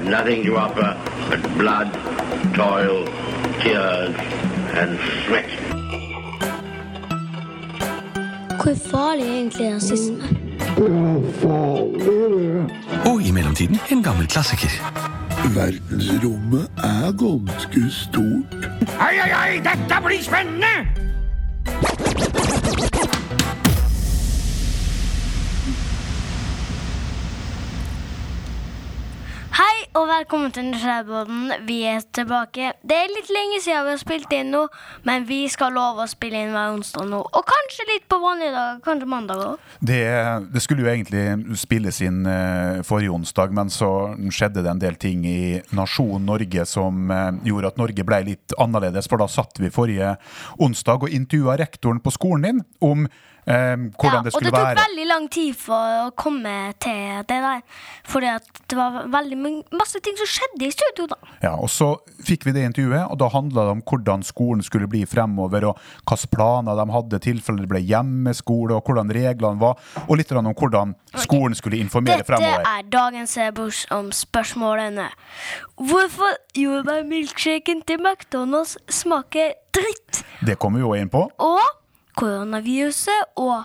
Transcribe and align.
have 0.00 0.10
nothing 0.10 0.44
to 0.44 0.56
offer 0.56 0.96
but 1.28 1.42
blood, 1.58 1.92
toil, 2.54 3.04
tears, 3.60 4.16
and 4.74 4.98
sweat. 5.26 5.50
Hvor 8.62 8.74
farlig 8.90 9.26
er 9.26 9.32
egentlig 9.32 9.74
rasisme? 9.74 10.22
Og 13.06 13.22
i 13.22 13.30
mellomtiden 13.30 13.78
en 13.90 14.02
gammel 14.02 14.26
klassiker. 14.26 14.70
Verdensrommet 15.54 16.68
er 16.76 17.12
ganske 17.12 17.90
stort. 17.90 18.68
Hei, 19.00 19.14
hei, 19.22 19.30
hei, 19.32 19.56
dette 19.64 20.02
blir 20.04 20.22
spennende! 20.22 21.09
Og 29.98 30.06
velkommen 30.06 30.52
til 30.54 30.68
Nysgjerrigboden. 30.68 31.66
Vi 31.66 31.80
er 31.88 32.04
tilbake. 32.14 32.70
Det 32.86 32.94
er 32.94 33.10
litt 33.10 33.30
lenge 33.34 33.58
siden 33.62 33.86
vi 33.88 33.94
har 33.94 33.98
spilt 33.98 34.34
inn 34.36 34.52
nå, 34.54 34.60
men 35.08 35.24
vi 35.26 35.40
skal 35.50 35.74
love 35.74 36.04
å 36.04 36.10
spille 36.10 36.44
inn 36.44 36.52
hver 36.54 36.76
onsdag 36.76 37.08
nå. 37.10 37.18
Og 37.24 37.46
kanskje 37.48 37.86
litt 37.88 38.06
på 38.10 38.20
vanlige 38.22 38.52
dager. 38.54 38.78
Kanskje 38.84 39.08
mandag 39.10 39.42
òg. 39.42 39.64
Det, 39.82 40.02
det 40.54 40.62
skulle 40.62 40.84
jo 40.84 40.92
egentlig 40.92 41.56
spilles 41.58 41.98
inn 42.06 42.20
eh, 42.30 42.82
forrige 42.86 43.16
onsdag, 43.16 43.54
men 43.56 43.72
så 43.74 43.90
skjedde 44.30 44.62
det 44.62 44.70
en 44.70 44.84
del 44.84 44.98
ting 45.00 45.24
i 45.26 45.40
nasjonen 45.74 46.28
Norge 46.30 46.68
som 46.70 47.10
eh, 47.10 47.32
gjorde 47.50 47.72
at 47.74 47.82
Norge 47.82 48.06
ble 48.06 48.22
litt 48.30 48.54
annerledes. 48.62 49.10
For 49.10 49.18
da 49.18 49.26
satt 49.30 49.58
vi 49.58 49.72
forrige 49.74 50.14
onsdag 50.62 51.08
og 51.08 51.18
intervjua 51.18 51.58
rektoren 51.58 51.98
på 52.04 52.14
skolen 52.14 52.46
din 52.46 52.64
om 52.78 53.08
eh, 53.50 53.76
hvordan 53.98 54.24
det 54.26 54.32
og 54.34 54.44
det 54.44 54.52
tok 54.52 54.58
være. 54.58 54.76
veldig 54.80 55.06
lang 55.10 55.26
tid 55.32 55.56
for 55.58 55.96
å 56.04 56.10
komme 56.14 56.54
til 56.82 57.24
det 57.28 57.40
der. 57.44 57.62
Fordi 58.10 58.32
det 58.70 58.78
var 58.78 59.00
veldig 59.10 59.38
masse 59.76 60.00
ting 60.04 60.16
som 60.20 60.28
skjedde 60.30 60.68
i 60.68 60.72
studio 60.74 61.08
da. 61.10 61.18
Ja, 61.42 61.54
og 61.56 61.68
Så 61.70 61.90
fikk 62.26 62.44
vi 62.46 62.52
det 62.56 62.64
intervjuet, 62.68 63.06
og 63.10 63.18
da 63.18 63.28
handla 63.32 63.64
det 63.68 63.74
om 63.78 63.82
hvordan 63.82 64.22
skolen 64.26 64.62
skulle 64.62 64.88
bli 64.90 65.04
fremover, 65.08 65.70
og 65.70 65.78
hvilke 66.06 66.30
planer 66.34 66.76
de 66.78 66.86
hadde 66.92 67.16
i 67.20 67.24
tilfelle 67.30 67.64
det 67.64 67.70
ble 67.70 67.80
hjemmeskole, 67.80 68.76
og 68.76 68.84
hvordan 68.86 69.10
reglene 69.14 69.60
var, 69.60 69.80
og 70.06 70.16
litt 70.20 70.32
om 70.32 70.52
hvordan 70.54 70.94
skolen 71.24 71.56
skulle 71.58 71.80
informere 71.80 72.20
Dette 72.22 72.30
fremover. 72.30 72.62
er 72.66 72.86
dagens 72.92 73.36
e-bors 73.36 73.86
om 73.90 74.10
spørsmålene. 74.14 75.08
Hvorfor 75.80 76.36
gjorde 76.54 77.00
milkshaken 77.08 77.82
til 77.88 77.98
McDonald's 78.04 78.76
smake 78.88 79.52
dritt? 79.74 80.22
Det 80.44 80.58
kommer 80.58 80.78
vi 80.80 80.86
jo 80.86 80.94
inn 80.94 81.10
på. 81.12 81.24
Og 81.38 81.79
koronaviruset, 82.20 83.34
og 83.40 83.64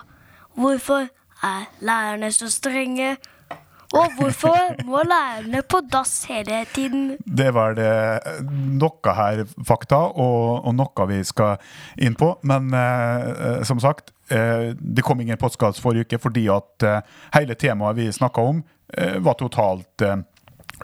hvorfor 0.56 1.08
er 1.44 1.66
lærerne 1.84 2.32
så 2.32 2.50
strenge? 2.50 3.16
Og 3.94 4.12
hvorfor 4.18 4.56
må 4.84 5.00
lærerne 5.06 5.62
på 5.62 5.80
dass 5.92 6.24
hele 6.24 6.64
tiden? 6.74 7.16
Det 7.38 7.54
var 7.54 7.76
det 7.78 8.20
noe 8.50 9.14
her 9.14 9.44
fakta, 9.68 9.96
og, 9.96 10.66
og 10.66 10.74
noe 10.74 11.06
vi 11.08 11.22
skal 11.24 11.62
inn 12.02 12.16
på. 12.18 12.32
Men 12.42 12.74
eh, 12.74 13.62
som 13.64 13.80
sagt, 13.80 14.10
eh, 14.30 14.74
det 14.74 15.04
kom 15.06 15.20
ingen 15.20 15.38
postkasse 15.38 15.82
forrige 15.82 16.08
uke 16.08 16.18
fordi 16.18 16.48
at 16.52 16.86
eh, 16.86 17.00
hele 17.38 17.54
temaet 17.54 17.96
vi 17.96 18.10
snakka 18.12 18.42
om, 18.42 18.64
eh, 18.98 19.20
var 19.22 19.38
totalt 19.38 20.02
eh, 20.02 20.18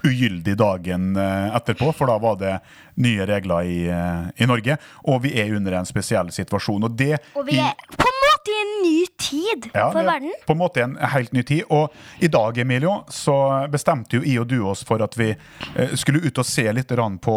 ugyldig 0.02 0.56
dagen 0.56 1.16
eh, 1.16 1.56
etterpå, 1.56 1.92
for 1.96 2.10
da 2.10 2.18
var 2.22 2.38
det 2.40 2.54
nye 3.02 3.26
regler 3.28 3.68
i, 3.68 3.78
eh, 3.90 4.42
i 4.42 4.48
Norge. 4.48 4.76
Og 5.08 5.22
vi 5.24 5.34
er 5.40 5.54
under 5.56 5.78
en 5.78 5.88
spesiell 5.88 6.32
situasjon. 6.32 6.84
Og 6.88 6.96
det 6.98 7.18
Og 7.36 7.46
vi 7.48 7.58
er 7.62 7.74
på 7.96 8.08
en 8.08 8.20
måte 8.24 8.52
i 8.52 8.60
en 8.60 8.72
ny 8.82 8.96
tid 9.20 9.68
ja, 9.72 9.90
for 9.90 10.02
er 10.02 10.08
verden. 10.08 10.32
På 10.46 10.56
en 10.56 10.62
måte 10.62 10.84
en 10.84 10.96
helt 11.14 11.32
ny 11.32 11.44
tid. 11.46 11.64
Og 11.70 11.92
i 12.20 12.30
dag, 12.32 12.58
Emilio, 12.58 13.02
så 13.12 13.36
bestemte 13.72 14.18
jo 14.18 14.24
I 14.24 14.38
og 14.42 14.48
du 14.50 14.58
oss 14.66 14.84
for 14.88 15.02
at 15.04 15.18
vi 15.18 15.32
eh, 15.32 15.94
skulle 15.94 16.24
ut 16.24 16.38
og 16.38 16.48
se 16.48 16.66
litt 16.72 16.92
på, 16.92 17.36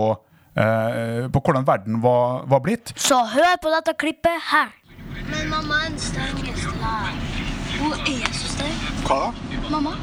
på 0.55 1.39
hvordan 1.43 1.65
verden 1.67 2.01
var, 2.01 2.45
var 2.47 2.59
blitt. 2.63 2.93
Så 2.95 3.17
hør 3.31 3.55
på 3.61 3.71
dette 3.71 3.93
klippet 3.99 4.51
her. 4.51 4.71
Men 5.29 5.49
mamma 5.49 5.85
er 5.85 5.89
den 5.89 5.99
strengeste 5.99 6.71
læreren. 6.79 7.19
Hun 7.75 7.91
er 8.07 8.31
så 8.31 8.51
streng. 8.53 8.77
Hva 9.05 9.17
da? 9.25 9.57
Mamma. 9.71 9.95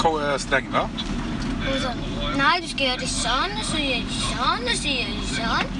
Hva 0.00 0.12
er 0.32 0.38
streng, 0.40 0.70
da? 0.72 0.86
Hun 1.62 1.80
sånn 1.82 2.02
Nei, 2.38 2.54
du 2.64 2.68
skal 2.70 2.86
gjøre 2.86 3.02
det 3.02 3.10
sånn, 3.12 3.56
og 3.58 3.66
så 3.68 3.80
gjør 3.82 4.06
du 4.08 4.14
sånn, 4.18 4.68
og 4.68 4.76
så 4.78 4.94
gjør 4.96 5.10
du 5.12 5.26
sånn. 5.36 5.74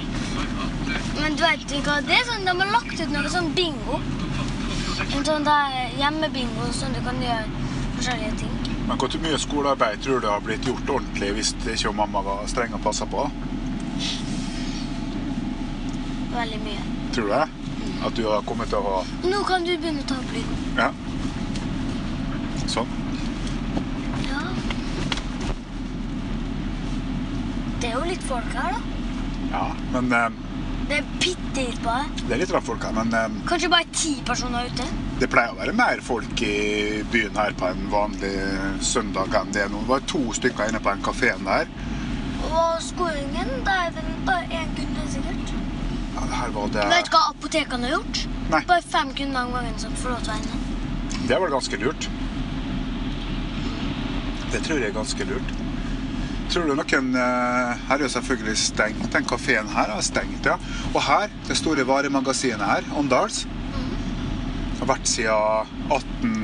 Men 1.17 1.37
du 1.37 1.43
vet 1.43 1.63
ikke 1.65 1.81
hva 1.87 1.95
det 2.05 2.19
er 2.19 2.27
sånn, 2.27 2.45
de 2.45 2.53
har 2.59 2.71
lagt 2.75 2.99
ut 2.99 3.13
noe 3.13 3.31
sånn 3.33 3.49
bingo. 3.57 3.99
En 5.13 5.25
sånn 5.25 5.49
hjemmebingo, 5.97 6.69
sånn 6.77 6.93
du 6.95 7.01
kan 7.05 7.21
gjøre 7.23 7.63
forskjellige 7.97 8.37
ting. 8.43 8.53
Men 8.87 8.97
Hvor 8.99 9.19
mye 9.23 9.39
skolearbeid 9.39 10.01
tror 10.03 10.19
du 10.21 10.27
har 10.27 10.41
blitt 10.43 10.65
gjort 10.67 10.89
ordentlig 10.89 11.31
hvis 11.37 11.53
ikke 11.73 11.93
mamma 11.95 12.21
var 12.21 12.47
streng 12.51 12.73
og 12.75 12.83
passa 12.83 13.07
på? 13.09 13.25
Veldig 16.33 16.59
mye. 16.65 16.83
Tror 17.15 17.29
du 17.29 17.33
det? 17.33 17.45
At 18.03 18.17
du 18.17 18.25
har 18.27 18.43
kommet 18.43 18.67
til 18.67 18.83
å 18.83 19.03
Nå 19.23 19.43
kan 19.47 19.63
du 19.63 19.71
begynne 19.77 20.03
å 20.03 20.07
ta 20.09 20.17
opp 20.19 20.33
lyden. 20.35 20.57
Ja. 20.75 20.89
Sånn. 22.73 22.89
Ja. 24.27 24.41
Det 27.83 27.89
er 27.91 27.95
jo 27.99 28.03
litt 28.07 28.23
folk 28.23 28.53
her, 28.55 28.73
da. 28.73 28.99
Ja, 29.53 29.63
men 29.93 30.11
eh, 30.15 30.35
Det 30.87 30.97
er 31.01 31.07
bitte 31.19 31.63
litt 31.67 31.81
bare. 31.83 32.05
Det 32.23 32.31
er 32.31 32.39
litt 32.41 32.51
rart 32.55 32.65
folk 32.67 32.83
her, 32.87 32.93
men 32.95 33.11
eh, 33.17 33.35
Kanskje 33.49 33.69
bare 33.73 33.89
ti 33.95 34.13
personer 34.25 34.69
ute. 34.71 34.85
det 35.19 35.27
pleier 35.31 35.51
å 35.53 35.57
være 35.59 35.73
mer 35.77 36.01
folk 36.03 36.41
i 36.43 37.03
byen 37.11 37.35
her 37.39 37.53
på 37.59 37.67
en 37.69 37.83
vanlig 37.91 38.31
søndag 38.83 39.35
enn 39.39 39.51
det 39.55 39.65
er 39.65 39.69
nå. 39.71 39.83
Det 39.83 39.91
var 39.91 40.07
to 40.11 40.21
stykker 40.39 40.71
inne 40.71 40.81
på 40.83 40.91
den 40.95 41.03
kafeen 41.05 41.43
der. 41.47 41.67
Og 42.49 42.81
skolingen? 42.83 43.51
da 43.67 43.75
er 43.85 43.93
det 43.95 44.03
bare 44.27 44.47
én 44.61 44.73
kunde, 44.79 45.05
sikkert. 45.13 45.53
Ja, 46.15 46.25
det 46.27 46.39
her 46.39 46.51
var 46.55 46.73
det 46.75 46.87
Vet 46.91 47.07
du 47.07 47.15
hva 47.17 47.21
apotekene 47.31 47.87
har 47.89 47.95
gjort? 47.97 48.23
Nei. 48.51 48.63
Bare 48.71 48.83
fem 48.95 49.13
kunder 49.17 49.47
om 49.47 49.53
gangen 49.59 49.79
som 49.79 49.95
får 50.01 50.15
lov 50.15 50.23
til 50.25 50.33
å 50.33 50.35
være 50.35 50.47
inne. 50.47 51.27
Det 51.31 51.39
var 51.43 51.53
ganske 51.55 51.79
lurt. 51.83 52.09
Det 54.53 54.61
tror 54.67 54.79
jeg 54.81 54.89
er 54.91 54.97
ganske 54.97 55.29
lurt. 55.29 55.53
Tror 56.53 56.67
du 56.69 56.75
noen 56.77 57.15
eh, 57.17 57.79
Her 57.87 57.95
er 57.95 58.03
jo 58.05 58.11
selvfølgelig 58.13 58.59
stengt. 58.61 59.07
Den 59.15 59.25
kafeen 59.25 59.71
her 59.73 59.89
er 59.89 60.03
stengt, 60.05 60.45
ja. 60.45 60.59
Og 60.93 61.01
her, 61.01 61.31
det 61.47 61.57
store 61.57 61.85
varemagasinet 61.89 62.61
her, 62.61 62.85
Åndals, 62.99 63.47
har 64.77 64.89
vært 64.91 65.09
siden 65.09 65.65
18 65.89 66.35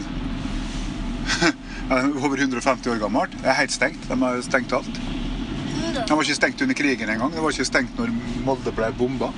Over 2.24 2.42
150 2.42 2.90
år 2.90 2.98
gammelt. 3.04 3.38
Det 3.38 3.52
er 3.52 3.60
helt 3.60 3.76
stengt. 3.76 4.10
De 4.10 4.18
har 4.24 4.42
stengt 4.46 4.74
alt. 4.74 4.98
De 6.00 6.10
var 6.10 6.26
ikke 6.26 6.40
stengt 6.40 6.62
under 6.66 6.78
krigen 6.82 7.10
engang. 7.14 7.32
Det 7.34 7.46
var 7.46 7.54
ikke 7.54 7.70
stengt 7.70 8.02
når 8.02 8.10
Molde 8.48 8.74
ble 8.74 8.90
bomba. 8.98 9.30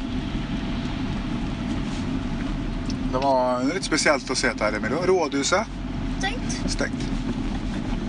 Det 3.12 3.20
var 3.20 3.68
litt 3.68 3.88
spesielt 3.88 4.32
å 4.32 4.40
se 4.40 4.56
til 4.56 4.80
her. 4.80 4.98
Rådhuset 5.12 5.76
stengt. 6.22 6.58
stengt. 6.72 7.03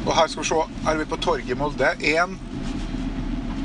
Og 0.07 0.15
her 0.15 0.31
skal 0.31 0.43
vi 0.43 0.49
se, 0.49 0.65
er 0.91 0.99
vi 0.99 1.11
på 1.11 1.19
torget 1.23 1.51
i 1.55 1.59
Molde. 1.59 1.91
En, 2.15 2.39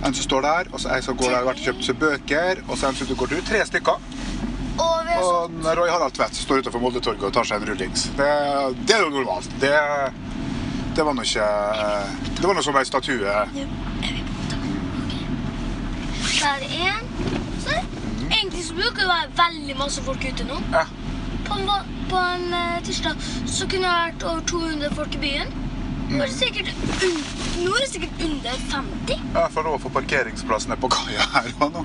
en 0.03 0.13
som 0.13 0.23
står 0.23 0.41
der, 0.45 0.69
og 0.71 0.81
så 0.81 0.93
en 0.93 1.03
som 1.03 1.17
går 1.17 1.33
der 1.33 1.41
og 1.45 1.51
har 1.53 1.61
kjøpt 1.61 1.85
seg 1.87 1.99
bøker, 2.01 2.61
og 2.67 2.77
så 2.77 2.89
en 2.89 2.97
som 2.99 3.09
går 3.17 3.33
tur. 3.33 3.43
Tre 3.47 3.63
stykker. 3.65 4.07
Og 4.77 5.11
Og 5.17 5.23
sånn 5.25 5.77
Roy 5.79 5.89
Harald 5.89 6.13
Tvedt 6.13 6.37
står 6.37 6.61
utenfor 6.61 6.83
Moldetorget 6.83 7.23
og 7.25 7.33
tar 7.33 7.47
seg 7.49 7.61
en 7.63 7.71
rullings. 7.71 8.03
Det, 8.17 8.29
det 8.85 8.95
er 8.97 9.05
jo 9.05 9.09
normalt. 9.15 9.49
Det, 9.61 9.73
det 10.97 11.05
var 11.05 11.17
nå 11.17 11.25
ikke 11.25 11.47
Det 12.37 12.45
var 12.45 12.57
noe 12.57 12.65
som 12.65 12.77
ei 12.77 12.85
statue 12.85 13.25
Er. 13.25 13.49
Der 16.37 16.61
er 16.61 16.75
én. 16.77 17.07
Se. 17.63 17.79
Egentlig 18.27 18.63
så 18.67 18.77
bruker 18.77 19.01
det 19.01 19.07
å 19.07 19.13
være 19.15 19.33
veldig 19.39 19.77
masse 19.79 20.03
folk 20.05 20.21
ute 20.21 20.45
nå. 20.45 20.59
Ja. 20.75 20.85
På 21.47 21.57
en, 21.57 21.93
på 22.11 22.21
en 22.21 22.53
eh, 22.53 22.77
tirsdag 22.85 23.25
så 23.49 23.65
kunne 23.65 23.87
det 23.87 23.95
vært 23.95 24.27
over 24.29 24.45
200 24.51 24.93
folk 24.99 25.17
i 25.17 25.23
byen. 25.23 25.55
Mm. 26.07 26.19
det 26.21 26.29
sikkert, 26.31 26.69
nå 27.63 27.73
er 27.73 27.83
det 27.83 27.89
sikkert 27.91 28.21
under 28.27 28.61
50. 28.71 29.25
Jeg 29.37 29.53
får 29.55 29.67
lov 29.67 29.77
å 29.77 29.81
få 29.81 29.91
parkeringsplass 29.97 30.67
nede 30.69 30.79
på 30.83 30.91
kaia 30.93 31.25
her 31.35 31.51
nå. 31.73 31.83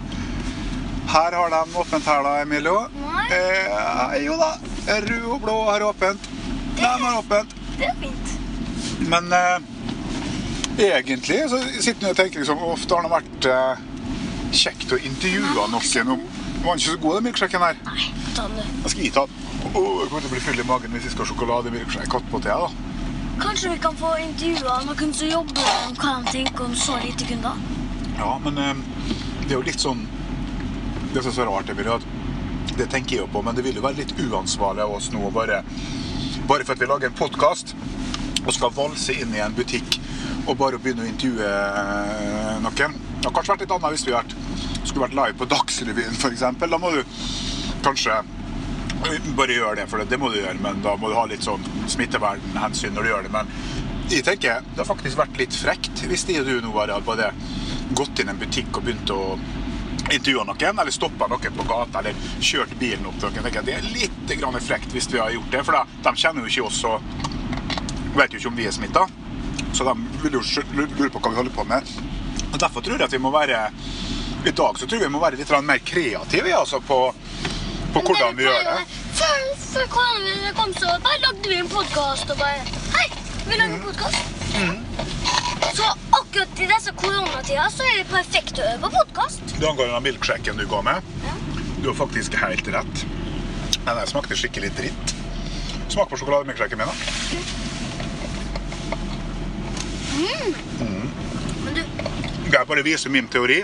Her 1.12 1.34
har 1.36 1.50
de 1.50 1.76
åpent 1.76 2.06
her, 2.06 2.22
da, 2.24 2.32
Emilio. 2.40 2.76
Nei. 2.94 3.26
Eh, 3.36 4.18
jo 4.24 4.36
da. 4.40 4.52
Rød 5.02 5.26
og 5.34 5.40
blå 5.42 5.56
har 5.68 5.84
åpent. 5.84 6.28
De 6.78 6.86
har 6.86 7.18
åpent. 7.18 7.56
Det 7.78 7.88
er 7.90 7.96
fint. 8.00 8.34
Men 9.10 9.32
eh, 9.32 9.56
egentlig 10.78 11.40
så 11.50 11.58
sitter 11.80 12.06
jeg 12.06 12.14
og 12.14 12.20
tenker 12.20 12.40
liksom, 12.44 12.62
ofte 12.64 12.96
har 12.96 13.06
det 13.06 13.12
vært 13.12 13.48
eh, 13.50 13.82
kjekt 14.62 14.94
å 14.94 15.00
intervjue 15.00 15.66
noen 15.72 16.14
om 16.14 16.22
Var 16.62 16.68
den 16.68 16.78
ikke 16.78 16.92
så 16.92 16.98
god, 17.02 17.18
den 17.18 17.26
milkshaken 17.26 17.66
her? 17.66 17.82
Nei, 17.88 18.08
ta 18.36 18.46
den 18.46 18.60
du. 18.60 18.62
Jeg 18.84 18.94
skal 18.94 19.04
gi 19.04 19.12
ta 19.16 19.26
den. 19.26 19.50
Oh, 19.72 20.02
jeg 20.02 20.08
kommer 20.10 20.22
til 20.22 20.30
å 20.30 20.34
bli 20.36 20.42
full 20.46 20.62
i 20.62 20.68
magen 20.68 20.94
hvis 20.94 21.08
jeg 21.08 21.14
skal 21.14 21.24
ha 21.24 21.30
sjokolademilkshake 21.32 22.18
attpåtil. 22.22 22.66
da. 22.66 22.91
Kanskje 23.40 23.70
vi 23.70 23.78
kan 23.78 23.96
få 23.96 24.16
intervjua 24.18 24.80
noen 24.86 25.14
som 25.14 25.28
jobber 25.28 25.70
om 25.86 25.94
hva 25.96 26.16
de 26.20 26.32
tenker 26.32 26.64
om 26.64 26.74
så 26.76 26.98
lite 27.04 27.26
kunder? 27.28 27.56
Ja, 28.18 28.34
men 28.44 28.58
eh, 28.58 28.82
det 29.42 29.54
er 29.54 29.58
jo 29.58 29.64
litt 29.66 29.80
sånn 29.82 30.04
Det 31.12 31.20
som 31.20 31.30
er 31.30 31.36
så 31.36 31.46
rart, 31.48 31.68
Emilie, 31.68 31.96
at 31.96 32.76
det 32.78 32.86
tenker 32.92 33.16
jeg 33.16 33.22
jo 33.24 33.30
på, 33.32 33.42
men 33.44 33.56
det 33.56 33.64
vil 33.66 33.76
jo 33.76 33.84
være 33.84 34.00
litt 34.00 34.14
uansvarlig 34.16 34.84
av 34.84 34.94
oss 34.96 35.10
nå 35.12 35.30
bare 35.34 35.62
Bare 36.48 36.64
for 36.64 36.74
at 36.74 36.80
vi 36.80 36.88
lager 36.88 37.10
en 37.10 37.18
podkast 37.18 37.74
og 38.42 38.50
skal 38.56 38.72
valse 38.74 39.14
inn 39.14 39.34
i 39.36 39.42
en 39.44 39.54
butikk 39.54 40.00
og 40.50 40.56
bare 40.58 40.80
begynne 40.82 41.04
å 41.04 41.06
intervjue 41.06 41.46
eh, 41.46 42.56
noen. 42.64 42.96
Det 42.98 43.28
har 43.28 43.34
kanskje 43.36 43.52
vært 43.54 43.62
litt 43.62 43.74
annet 43.76 43.94
hvis 43.94 44.06
vi 44.08 44.88
skulle 44.88 45.04
vært 45.04 45.14
live 45.14 45.36
på 45.38 45.46
Dagsrevyen 45.52 46.16
f.eks. 46.18 46.42
Da 46.58 46.80
må 46.82 46.90
du 46.90 47.02
kanskje 47.86 48.16
bare 49.36 49.56
gjør 49.56 49.76
det, 49.76 49.86
for 49.90 50.04
det 50.06 50.18
må 50.20 50.30
du 50.30 50.38
gjøre, 50.38 50.58
men 50.62 50.82
da 50.84 50.94
må 50.96 51.10
du 51.10 51.16
ha 51.18 51.24
litt 51.30 51.42
sånn 51.44 51.62
smittevernhensyn 51.90 52.94
når 52.94 53.02
du 53.02 53.10
gjør 53.12 53.26
det. 53.26 53.32
Men 53.34 53.50
jeg 54.12 54.24
tenker 54.26 54.62
det 54.66 54.82
har 54.82 54.88
faktisk 54.88 55.18
vært 55.18 55.40
litt 55.40 55.56
frekt 55.56 56.04
hvis 56.08 56.26
de 56.28 56.38
og 56.40 56.48
du 56.48 56.54
nå 56.62 56.72
bare 56.74 57.00
hadde 57.00 57.32
gått 57.98 58.22
inn 58.22 58.30
i 58.30 58.34
en 58.34 58.40
butikk 58.40 58.70
og 58.78 58.86
begynt 58.86 59.10
å 59.14 59.22
intervjua 60.12 60.44
noen, 60.48 60.78
eller 60.82 60.92
stoppa 60.94 61.28
noen 61.30 61.56
på 61.56 61.66
gata, 61.68 62.02
eller 62.02 62.16
kjørt 62.42 62.74
bilen 62.80 63.06
opp 63.08 63.18
til 63.22 63.34
noen. 63.36 63.58
Det 63.66 63.76
er 63.76 63.90
litt 63.94 64.34
frekt 64.66 64.92
hvis 64.92 65.08
vi 65.12 65.20
har 65.20 65.30
gjort 65.30 65.50
det, 65.52 65.64
for 65.64 65.78
de 66.04 66.14
kjenner 66.16 66.42
jo 66.42 66.50
ikke 66.52 66.68
oss 66.68 66.82
og 66.84 68.16
vet 68.16 68.32
jo 68.32 68.38
ikke 68.40 68.50
om 68.52 68.56
vi 68.58 68.66
er 68.66 68.74
smitta. 68.74 69.06
Så 69.72 69.84
de 69.88 69.94
vil 70.22 70.34
jo 70.36 70.42
skjø- 70.44 70.66
lure 70.76 71.10
på 71.10 71.20
hva 71.20 71.30
vi 71.30 71.36
holder 71.40 71.54
på 71.56 71.64
med. 71.64 71.92
Og 72.52 72.58
Derfor 72.60 72.84
tror 72.84 72.98
jeg 72.98 73.06
at 73.08 73.12
vi 73.14 73.18
må 73.22 73.30
være 73.32 73.70
I 74.44 74.50
dag 74.50 74.76
så 74.78 74.86
tror 74.86 74.98
jeg 75.00 75.06
vi 75.08 75.12
må 75.14 75.20
være 75.22 75.38
litt 75.38 75.50
mer 75.64 75.78
kreative 75.86 76.52
altså, 76.58 76.80
på, 76.82 77.14
på 77.94 78.00
hvordan 78.06 78.36
vi 78.38 78.46
gjør 78.46 78.62
det. 78.68 78.76
Før, 79.18 79.40
før 79.62 79.88
koronaviruset 79.96 80.54
kom, 80.58 80.74
så 80.80 80.92
bare 81.04 81.20
lagde 81.26 81.50
vi 81.52 81.58
en 81.60 81.70
podkast 81.72 82.32
og 82.32 82.38
bare 82.40 82.60
Hei, 82.96 83.06
vi 83.48 83.58
lager 83.60 83.74
en 83.76 83.82
podkast. 83.86 84.20
Så 85.72 85.88
akkurat 86.18 86.60
i 86.60 86.68
disse 86.68 86.92
koronatider 87.00 87.68
så 87.72 87.86
er 87.88 88.00
det 88.02 88.06
perfekt 88.10 88.60
å 88.60 88.66
øve 88.74 88.80
på 88.86 88.92
podkast. 88.98 89.56
Du 89.58 89.66
angår 89.68 89.92
den 89.92 90.06
milkshaken 90.08 90.60
du 90.60 90.66
ga 90.68 90.82
med. 90.88 91.12
Ja. 91.26 91.34
Du 91.82 91.88
har 91.90 91.96
faktisk 91.98 92.36
helt 92.42 92.68
rett. 92.74 93.04
Den 93.82 93.96
der 93.98 94.06
smakte 94.10 94.36
skikkelig 94.38 94.72
dritt. 94.78 95.14
Smak 95.92 96.08
på 96.12 96.16
sjokolademilkshaken 96.20 96.80
min, 96.80 96.88
da. 96.88 96.96
Men 101.64 101.74
du, 101.76 101.82
Jeg 102.52 102.68
bare 102.68 102.84
viser 102.84 103.10
min 103.12 103.28
teori. 103.32 103.62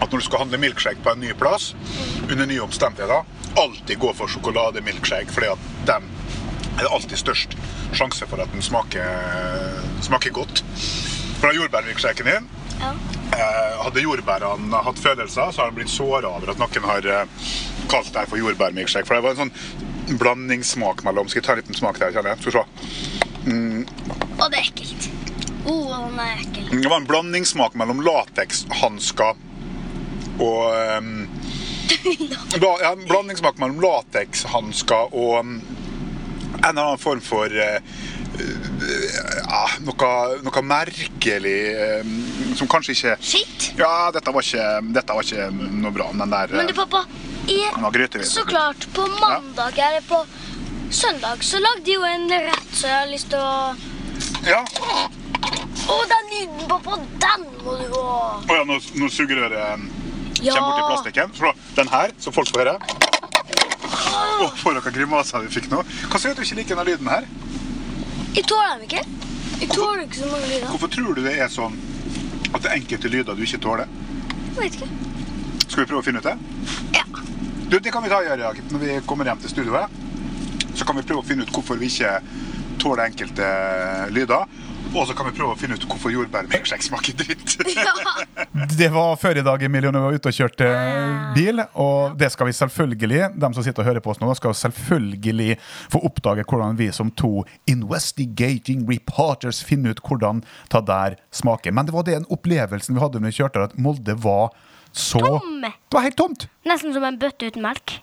At 0.00 0.08
når 0.12 0.22
du 0.22 0.24
skal 0.24 0.38
handle 0.44 0.58
milkshake 0.62 1.02
på 1.04 1.12
en 1.12 1.20
ny 1.20 1.32
plass, 1.36 1.74
under 2.30 2.46
nye 2.48 2.62
omstendigheter, 2.64 3.26
alltid 3.60 3.98
gå 4.00 4.12
for 4.16 4.30
sjokolademilkshake, 4.32 5.32
fordi 5.34 5.50
at 5.52 5.70
den 5.90 6.06
er 6.78 6.86
det 6.86 6.92
alltid 6.94 7.18
størst 7.20 7.56
sjanse 7.98 8.26
for 8.30 8.40
at 8.40 8.52
den 8.54 8.62
smaker, 8.62 9.82
smaker 10.06 10.32
godt. 10.32 10.62
Den 11.42 11.56
jordbærmilkshaken 11.56 12.28
din 12.28 12.46
ja. 12.80 12.90
eh, 13.36 13.76
Hadde 13.84 14.04
jordbærene 14.04 14.80
hatt 14.86 14.98
følelser, 15.02 15.50
så 15.52 15.62
har 15.64 15.70
de 15.72 15.80
blitt 15.80 15.92
såra 15.92 16.30
over 16.30 16.52
at 16.54 16.60
noen 16.60 16.86
har 16.88 17.08
eh, 17.10 17.50
kalt 17.90 18.12
det 18.14 18.26
for 18.30 18.40
jordbærmilkshake. 18.40 19.08
For 19.08 19.18
det 19.18 19.24
var 19.26 19.36
en 19.36 19.42
sånn 19.50 20.16
blandingssmak 20.20 21.04
mellom 21.06 21.28
Skal 21.30 21.40
jeg 21.42 21.46
ta 21.48 21.54
en 21.56 21.60
liten 21.62 21.76
smak 21.78 22.00
der? 22.00 22.14
kjenner 22.14 22.32
jeg? 22.34 22.40
Skal 22.40 22.52
vi 22.52 22.56
se. 22.56 22.64
Og 24.40 24.46
det 24.50 24.58
er 24.58 24.64
ekkelt. 24.64 25.10
Oh, 25.68 25.92
den 25.92 26.18
er 26.22 26.40
ekkel. 26.40 26.70
Det 26.80 26.88
var 26.90 27.00
en 27.02 27.08
blandingssmak 27.10 27.76
mellom 27.78 28.00
latekshansker 28.06 29.36
og 30.40 30.62
um, 30.96 31.10
la, 32.60 32.72
ja, 32.80 32.92
En 32.94 33.06
blandingssmak 33.08 33.60
mellom 33.60 33.82
latekshansker 33.84 35.14
og 35.14 35.40
um, 35.40 35.58
en 36.60 36.64
eller 36.64 36.82
annen 36.82 37.00
form 37.00 37.20
for 37.24 37.52
uh, 37.52 37.80
ja, 38.40 39.62
noe, 39.84 40.10
noe 40.44 40.62
merkelig 40.64 41.58
um, 42.00 42.14
som 42.58 42.70
kanskje 42.70 42.96
ikke 42.96 43.16
Shit. 43.24 43.70
Ja, 43.78 44.10
dette 44.14 44.32
var 44.34 44.44
ikke, 44.44 44.66
dette 44.94 45.16
var 45.16 45.26
ikke 45.26 45.48
noe 45.52 45.92
bra. 45.94 46.10
Den 46.16 46.32
der 46.32 46.56
Men 46.56 46.70
du, 46.70 46.74
uh, 46.74 46.82
pappa, 46.84 47.04
jeg, 47.50 48.24
så 48.28 48.44
klart, 48.48 48.86
på 48.94 49.06
mandag 49.18 49.78
eller 49.78 50.04
på 50.08 50.24
søndag 50.90 51.44
så 51.46 51.60
lagde 51.62 51.84
de 51.86 51.96
jo 51.96 52.04
en 52.06 52.28
rett 52.30 52.74
så 52.74 52.88
jeg 52.90 52.98
har 52.98 53.10
lyst 53.10 53.30
til 53.32 53.40
å 53.40 53.74
Ja. 54.48 54.64
Å, 55.90 55.94
den 56.06 56.28
lyden, 56.30 56.60
pappa, 56.68 56.98
den 57.22 57.46
må 57.64 57.74
du 57.80 57.94
ha. 57.96 58.18
Å 58.44 58.58
ja, 58.60 58.66
nå, 58.68 58.76
nå 59.00 59.08
sugerøret 59.10 59.88
Ja. 60.40 60.54
kommer 60.56 60.72
borti 60.72 60.88
plastikken. 60.92 61.32
Så 61.36 61.52
den 61.76 61.88
her, 61.92 62.12
som 62.18 62.32
folk 62.32 62.50
får 62.52 62.62
høre. 62.64 62.76
Å, 64.40 64.48
for 64.56 64.76
noen 64.76 64.94
grimaser 64.94 65.44
vi 65.44 65.52
fikk 65.52 65.70
nå. 65.72 65.82
Hva 66.10 66.20
sier 66.20 66.36
du 66.36 66.42
ikke 66.44 66.60
liker 66.60 66.76
denne 66.78 66.86
lyden 66.88 67.10
her? 67.12 67.26
Jeg 68.36 68.46
tåler 68.48 68.76
dem 68.78 68.86
ikke. 68.86 69.02
Jeg 69.60 69.68
tåler 69.74 70.04
ikke 70.06 70.20
så 70.22 70.30
mange 70.32 70.48
lyder. 70.48 70.68
Hvorfor 70.72 70.92
tror 70.96 71.16
du 71.18 71.22
det 71.26 71.36
er 71.36 71.50
sånn 71.52 71.76
at 72.50 72.62
det 72.62 72.70
er 72.70 72.76
enkelte 72.78 73.10
lyder 73.12 73.36
du 73.36 73.42
ikke 73.44 73.60
tåler? 73.62 73.90
Jeg 74.50 74.56
vet 74.58 74.78
ikke. 74.80 74.90
Skal 75.66 75.82
vi 75.82 75.88
prøve 75.90 76.00
å 76.00 76.06
finne 76.06 76.22
ut 76.22 76.28
det? 76.30 76.36
Ja. 76.96 77.04
Du, 77.70 77.76
det 77.78 77.92
kan 77.94 78.02
vi 78.02 78.10
ta 78.10 78.22
og 78.22 78.26
gjøre 78.26 78.54
når 78.72 78.82
vi 78.82 78.96
kommer 79.06 79.28
hjem 79.28 79.42
til 79.44 79.52
studioet. 79.52 79.98
Så 80.74 80.86
kan 80.88 80.96
vi 80.96 81.04
prøve 81.06 81.22
å 81.22 81.26
finne 81.26 81.44
ut 81.44 81.52
hvorfor 81.54 81.78
vi 81.78 81.90
ikke 81.92 82.16
tåler 82.80 83.10
enkelte 83.10 83.46
lyder. 84.14 84.48
Og 84.90 85.06
så 85.06 85.14
kan 85.14 85.28
vi 85.28 85.34
prøve 85.36 85.54
å 85.54 85.58
finne 85.58 85.76
ut 85.78 85.84
hvorfor 85.86 86.10
jordbærmilkshake 86.10 86.82
smaker 86.82 87.14
dritt. 87.20 87.54
ja. 87.76 87.92
Det 88.74 88.88
var 88.90 89.14
før 89.20 89.38
i 89.38 89.44
dag, 89.46 89.62
Emilie, 89.62 89.92
når 89.92 90.02
vi 90.02 90.08
var 90.08 90.18
ute 90.18 90.32
og 90.32 90.38
kjørte 90.40 90.70
bil. 91.36 91.62
Og 91.78 92.16
det 92.18 92.32
skal 92.34 92.50
vi 92.50 92.56
selvfølgelig, 92.58 93.20
de 93.36 93.50
som 93.54 93.66
sitter 93.66 93.84
og 93.84 93.90
hører 93.90 94.04
på 94.04 94.14
oss 94.14 94.22
nå, 94.22 94.32
skal 94.38 94.56
selvfølgelig 94.58 95.58
få 95.92 96.02
oppdage 96.10 96.46
hvordan 96.50 96.80
vi 96.80 96.90
som 96.96 97.12
to 97.14 97.44
investigating 97.70 98.82
reporters 98.90 99.62
finner 99.66 99.94
ut 99.94 100.02
hvordan 100.06 100.42
det 100.74 100.82
der 100.90 101.20
smaker. 101.34 101.76
Men 101.76 101.86
det 101.86 101.94
var 101.94 102.08
den 102.08 102.26
opplevelsen 102.32 102.96
vi 102.96 103.04
hadde 103.04 103.22
når 103.22 103.32
vi 103.32 103.40
kjørte, 103.42 103.68
at 103.70 103.78
Molde 103.78 104.18
var 104.24 104.50
så 104.92 105.20
Tom. 105.22 105.60
Det 105.62 105.94
var 105.94 106.02
helt 106.06 106.16
tomt! 106.18 106.48
Nesten 106.68 106.94
som 106.94 107.04
en 107.06 107.18
bøtte 107.20 107.50
uten 107.50 107.62
melk. 107.64 108.00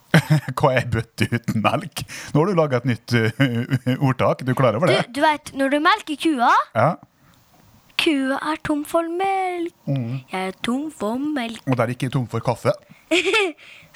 Hva 0.57 0.71
er 0.79 0.87
bøtte 0.91 1.27
uten 1.31 1.61
melk? 1.63 2.03
Nå 2.33 2.41
har 2.41 2.49
du 2.49 2.57
laga 2.57 2.79
et 2.81 2.89
nytt 2.89 3.15
uh, 3.17 3.91
ordtak. 3.97 4.45
Du 4.47 4.53
er 4.53 4.59
klar 4.59 4.77
over 4.79 4.91
det? 4.91 5.03
du 5.13 5.21
vet, 5.23 5.53
når 5.57 5.75
du 5.75 5.79
melker 5.83 6.19
kua 6.23 6.51
Ja. 6.75 6.95
Kua 7.97 8.37
er 8.51 8.59
tom 8.61 8.83
for 8.85 9.07
melk. 9.09 9.73
Jeg 9.87 10.51
er 10.51 10.53
tom 10.63 10.91
for 10.93 11.17
melk. 11.17 11.63
Og 11.65 11.79
der 11.79 11.93
gikk 11.93 12.07
jeg 12.07 12.13
tom 12.13 12.27
for 12.29 12.45
kaffe. 12.45 12.75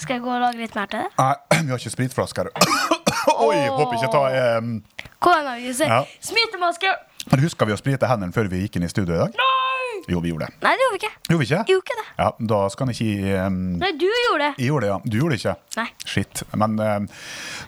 Skal 0.01 0.17
jeg 0.17 0.23
gå 0.23 0.31
og 0.33 0.41
lage 0.41 0.57
litt 0.63 0.75
mer 0.75 0.89
til 0.89 1.03
det? 1.03 1.11
Nei, 1.19 1.35
vi 1.65 1.69
har 1.69 1.77
ikke 1.83 1.93
spritflasker. 1.93 2.49
Oi, 3.45 3.57
håper 3.69 3.97
ikke 3.99 4.09
ta 4.09 4.23
um, 4.57 4.75
Koronaviruset. 5.21 5.85
Ja. 5.85 6.01
Smittemaske. 6.25 6.95
Husker 7.43 7.69
vi 7.69 7.75
å 7.75 7.79
sprite 7.79 8.09
hendene 8.09 8.33
før 8.33 8.49
vi 8.49 8.63
gikk 8.65 8.79
inn 8.79 8.89
i 8.89 8.91
studio 8.91 9.13
i 9.13 9.21
dag? 9.27 9.37
Nei! 9.37 9.60
Jo, 10.09 10.19
vi 10.19 10.29
gjorde 10.31 10.45
det. 10.47 10.53
Nei, 10.63 10.71
det 10.77 10.85
gjorde 10.85 10.97
vi 10.97 10.99
ikke. 11.01 11.11
Gjorde 11.29 11.39
vi 11.41 11.45
ikke? 11.47 11.63
Gjorde 11.69 11.85
ikke 11.85 11.97
det. 12.01 12.05
Ja, 12.17 12.29
Da 12.51 12.59
skal 12.73 12.85
han 12.87 12.93
ikke 12.95 13.45
um, 13.45 13.57
Nei, 13.81 13.91
du 14.01 14.05
gjorde 14.07 14.39
det. 14.47 14.51
Jeg 14.57 14.67
gjorde 14.71 14.85
det, 14.85 14.91
ja. 14.91 14.97
Du 15.05 15.17
gjorde 15.19 15.35
det 15.35 15.39
ikke? 15.41 15.55
Nei. 15.77 15.87
Shit. 16.05 16.43
Men 16.57 16.79
um, 16.79 17.07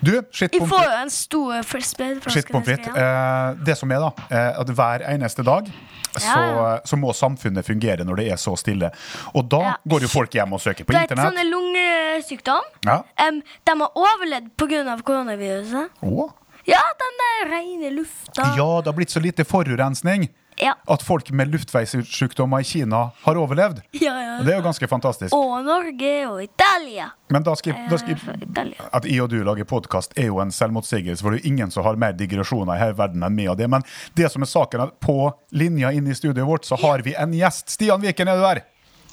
du, 0.01 0.11
shit 0.31 0.51
pommes 0.57 0.69
får 0.69 0.77
frites. 0.79 0.93
jo 0.93 1.01
en 1.03 1.09
stor 1.17 1.63
frisbee. 1.63 2.19
Shit 2.33 2.51
pommes 2.51 2.67
frites. 2.67 2.87
Uh, 2.97 3.63
det 3.65 3.77
som 3.79 3.91
er, 3.91 3.99
da, 4.07 4.11
uh, 4.31 4.61
at 4.63 4.73
hver 4.79 5.05
eneste 5.13 5.45
dag 5.47 5.69
så, 6.13 6.27
Ja, 6.27 6.41
ja. 6.45 6.73
så 6.85 6.97
må 7.01 7.09
samfunnet 7.17 7.65
fungere 7.65 8.03
når 8.05 8.19
det 8.21 8.27
er 8.35 8.37
så 8.37 8.53
stille. 8.59 8.91
Og 9.33 9.47
da 9.49 9.61
Ja. 9.63 9.73
går 9.89 10.01
jo 10.05 10.07
folk 10.11 10.33
hjem 10.37 10.53
og 10.53 10.61
søker 10.61 10.85
på 10.85 10.93
det 10.93 11.07
internett. 11.07 11.25
sånne 11.31 11.45
lungesykdom, 11.49 12.63
Ja. 12.85 12.99
Um, 13.27 13.41
de 13.65 13.71
har 13.79 13.91
overlevd 13.95 14.51
pga. 14.57 14.97
koronaviruset. 15.03 15.89
Oh. 16.01 16.29
Ja, 16.67 16.79
den 16.99 17.17
der 17.23 17.49
rene 17.55 17.89
lufta. 17.95 18.43
Ja, 18.55 18.81
det 18.81 18.85
har 18.87 18.93
blitt 18.93 19.09
så 19.11 19.19
lite 19.19 19.43
forurensning 19.43 20.29
Ja. 20.63 20.73
at 20.87 21.03
folk 21.03 21.29
med 21.35 21.51
luftveissykdommer 21.51 22.63
i 22.63 22.67
Kina 22.67 23.03
har 23.25 23.39
overlevd. 23.39 23.81
Ja, 23.91 24.13
ja. 24.21 24.37
Det 24.43 24.53
er 24.53 24.59
jo 24.61 24.65
ganske 24.65 24.87
fantastisk. 24.87 25.35
Og 25.35 25.57
Norge 25.65 26.13
og 26.29 26.41
Italia. 26.43 27.09
Men 27.33 27.43
da 27.43 27.55
skal, 27.59 27.75
da 27.89 27.97
skal 27.99 28.15
Italia. 28.15 28.89
At 28.93 29.07
jeg 29.09 29.21
og 29.23 29.31
du 29.33 29.39
lager 29.43 29.67
podkast, 29.67 30.15
er 30.19 30.29
jo 30.31 30.39
en 30.43 30.51
selvmotsigelse, 30.53 31.21
for 31.23 31.33
det 31.33 31.41
er 31.41 31.43
jo 31.45 31.53
ingen 31.53 31.73
som 31.73 31.85
har 31.87 31.99
mer 31.99 32.15
digresjoner 32.17 32.77
i 32.77 32.83
hele 32.83 32.97
verden 32.99 33.23
enn 33.25 33.35
meg 33.35 33.51
og 33.53 33.57
det. 33.59 33.69
Men 33.71 33.85
det 34.17 34.31
som 34.31 34.45
er 34.45 34.51
saken, 34.51 34.83
er 34.85 34.93
at 34.93 34.99
på 35.03 35.17
linja 35.51 35.91
inne 35.91 36.13
i 36.13 36.17
studioet 36.17 36.47
vårt 36.47 36.69
så 36.69 36.79
har 36.83 37.03
vi 37.05 37.15
en 37.19 37.33
gjest. 37.35 37.69
Stian 37.73 38.01
Viken, 38.03 38.29
er 38.31 38.39
du 38.39 38.45
der? 38.47 38.63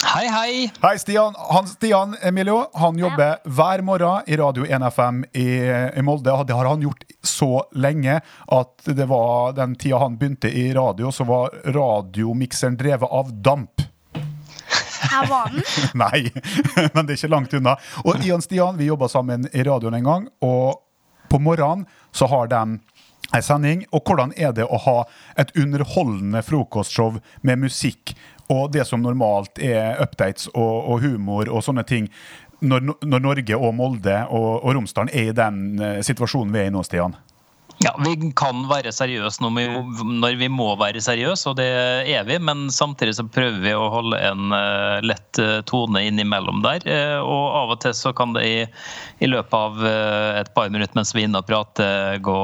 Hei, 0.04 0.28
hei! 0.28 0.72
Hei, 0.82 0.98
Stian. 0.98 1.34
Han, 1.36 1.66
Stian 1.66 2.16
Emilio 2.22 2.64
han 2.74 2.98
jobber 2.98 3.36
hver 3.44 3.82
morgen 3.82 4.22
i 4.26 4.36
Radio 4.36 4.64
1 4.66 4.82
FM 4.82 5.24
i, 5.32 5.48
i 5.96 6.02
Molde. 6.02 6.32
Det 6.46 6.54
har 6.56 6.64
han 6.64 6.80
gjort 6.82 7.04
så 7.22 7.64
lenge 7.72 8.20
at 8.46 8.86
det 8.86 9.06
var 9.06 9.52
den 9.52 9.74
tida 9.76 9.98
han 10.00 10.16
begynte 10.16 10.48
i 10.48 10.72
radio, 10.74 11.12
så 11.12 11.24
var 11.28 11.52
radiomikseren 11.64 12.78
drevet 12.80 13.10
av 13.12 13.32
damp. 13.42 13.84
Her 15.10 15.28
var 15.28 15.52
den. 15.52 15.62
Nei, 16.04 16.32
men 16.94 17.04
det 17.04 17.14
er 17.14 17.18
ikke 17.18 17.34
langt 17.36 17.54
unna. 17.60 17.76
Og 18.04 18.24
Ian 18.24 18.42
Stian, 18.42 18.80
vi 18.80 18.88
jobba 18.88 19.08
sammen 19.08 19.50
i 19.52 19.66
radioen 19.68 20.00
en 20.00 20.08
gang, 20.08 20.28
og 20.40 20.80
på 21.28 21.38
morgenen 21.44 21.84
så 22.12 22.26
har 22.32 22.48
de 22.48 22.64
en 23.36 23.42
sending. 23.44 23.84
Og 23.92 24.02
hvordan 24.08 24.32
er 24.36 24.56
det 24.56 24.64
å 24.64 24.80
ha 24.88 24.98
et 25.38 25.52
underholdende 25.60 26.42
frokostshow 26.42 27.20
med 27.46 27.66
musikk 27.68 28.16
og 28.50 28.70
det 28.74 28.84
som 28.88 29.02
normalt 29.02 29.60
er 29.62 30.00
updates 30.02 30.50
og, 30.52 30.76
og 30.90 31.04
humor 31.04 31.50
og 31.50 31.64
sånne 31.64 31.84
ting, 31.86 32.10
når, 32.60 32.92
når 33.06 33.24
Norge 33.24 33.56
og 33.56 33.74
Molde 33.78 34.16
og, 34.28 34.50
og 34.60 34.74
Romsdalen 34.76 35.12
er 35.16 35.30
i 35.30 35.36
den 35.36 35.60
uh, 35.80 35.98
situasjonen 36.04 36.52
vi 36.52 36.64
er 36.64 36.68
i 36.68 36.74
nå, 36.74 36.82
Stian? 36.84 37.16
Ja, 37.80 37.94
Vi 38.04 38.12
kan 38.36 38.66
være 38.68 38.90
seriøse 38.92 39.40
når 39.40 40.34
vi, 40.36 40.48
må 40.52 40.66
være 40.76 41.00
seriøse, 41.00 41.48
og 41.48 41.56
det 41.56 41.68
er 42.12 42.26
vi. 42.28 42.36
Men 42.36 42.66
samtidig 42.68 43.14
så 43.16 43.24
prøver 43.24 43.56
vi 43.62 43.72
å 43.72 43.86
holde 43.94 44.18
en 44.20 44.52
uh, 44.52 45.00
lett 45.00 45.40
uh, 45.40 45.62
tone 45.64 46.02
innimellom 46.04 46.60
der. 46.66 46.84
Uh, 46.84 47.24
og 47.24 47.44
av 47.62 47.72
og 47.72 47.80
til 47.80 47.94
så 47.96 48.12
kan 48.16 48.36
det 48.36 48.44
i, 48.44 48.58
i 49.24 49.30
løpet 49.30 49.56
av 49.56 49.80
et 50.42 50.52
par 50.52 50.68
minutter 50.68 50.98
mens 50.98 51.14
vi 51.16 51.24
er 51.24 51.30
inne 51.30 51.40
og 51.40 51.48
prater, 51.48 52.18
gå 52.20 52.36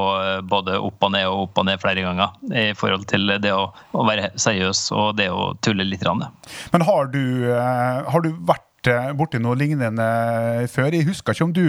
både 0.49 0.79
opp 0.81 1.05
og 1.05 1.13
ned 1.13 1.27
og 1.29 1.43
opp 1.45 1.61
og 1.61 1.67
ned 1.69 1.81
flere 1.83 2.05
ganger. 2.07 2.33
I 2.49 2.71
forhold 2.77 3.05
til 3.11 3.29
det 3.43 3.53
å, 3.53 3.67
å 3.93 4.07
være 4.09 4.31
seriøs 4.41 4.87
og 4.97 5.19
det 5.21 5.29
å 5.29 5.51
tulle 5.61 5.85
litt. 5.85 6.05
Men 6.73 6.85
har 6.87 7.13
du, 7.13 7.23
har 7.53 8.25
du 8.25 8.33
vært 8.47 8.66
borti 9.17 9.39
noe 9.41 9.57
lignende 9.59 10.07
før. 10.71 10.93
Jeg 10.95 11.07
husker 11.09 11.35
ikke 11.35 11.47
om 11.47 11.53
du 11.55 11.65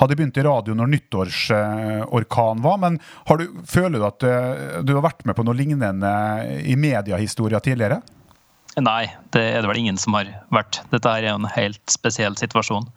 hadde 0.00 0.16
begynt 0.16 0.40
i 0.40 0.46
radio 0.46 0.76
når 0.78 0.90
nyttårsorkan 0.94 2.64
var, 2.64 2.80
men 2.82 2.98
du, 2.98 3.46
føler 3.68 3.98
du 3.98 4.06
at 4.08 4.26
eh, 4.28 4.80
du 4.86 4.94
har 4.96 5.06
vært 5.06 5.24
med 5.28 5.38
på 5.38 5.46
noe 5.46 5.58
lignende 5.58 6.12
i 6.64 6.76
mediehistoria 6.78 7.62
tidligere? 7.64 8.02
Nei, 8.80 9.04
det 9.36 9.42
er 9.52 9.60
det 9.60 9.68
vel 9.68 9.82
ingen 9.82 10.00
som 10.00 10.16
har 10.16 10.30
vært. 10.54 10.80
Dette 10.92 11.10
er 11.12 11.28
en 11.34 11.44
helt 11.56 11.82
spesiell 11.92 12.38
situasjon. 12.40 12.88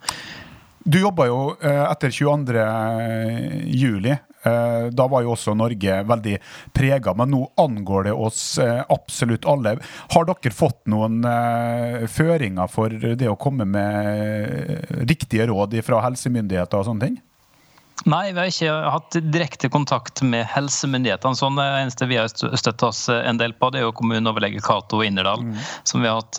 Du 0.86 1.00
jobba 1.02 1.26
jo 1.28 1.40
eh, 1.58 1.82
etter 1.90 2.14
22. 2.14 2.62
juli 3.74 4.14
da 4.92 5.06
var 5.10 5.24
jo 5.24 5.34
også 5.34 5.54
Norge 5.58 6.00
veldig 6.06 6.36
prega, 6.76 7.14
men 7.18 7.32
nå 7.34 7.42
angår 7.60 8.08
det 8.08 8.16
oss 8.16 8.58
eh, 8.62 8.82
absolutt 8.92 9.46
alle. 9.48 9.76
Har 10.14 10.28
dere 10.28 10.54
fått 10.54 10.84
noen 10.90 11.22
eh, 11.26 12.06
føringer 12.10 12.70
for 12.70 12.92
det 12.92 13.30
å 13.30 13.38
komme 13.40 13.68
med 13.68 15.06
riktige 15.08 15.48
råd 15.50 15.78
fra 15.86 16.02
helsemyndigheter 16.06 16.80
og 16.80 16.90
sånne 16.90 17.08
ting? 17.08 17.22
Nei, 18.06 18.28
vi 18.30 18.38
har 18.38 18.50
ikke 18.50 18.74
hatt 18.92 19.16
direkte 19.32 19.70
kontakt 19.72 20.20
med 20.22 20.44
helsemyndighetene. 20.52 21.38
Sånn, 21.38 21.56
det 21.58 21.64
eneste 21.80 22.06
vi 22.06 22.18
har 22.20 22.28
støttet 22.30 22.84
oss 22.86 23.06
en 23.10 23.40
del 23.40 23.56
på, 23.56 23.72
det 23.72 23.80
er 23.80 23.88
jo 23.88 23.94
kommuneoverlege 23.96 24.60
Cato 24.62 25.00
Innerdal, 25.02 25.42
mm. 25.42 25.56
som 25.88 26.04
vi 26.04 26.10
har 26.10 26.20
hatt 26.20 26.38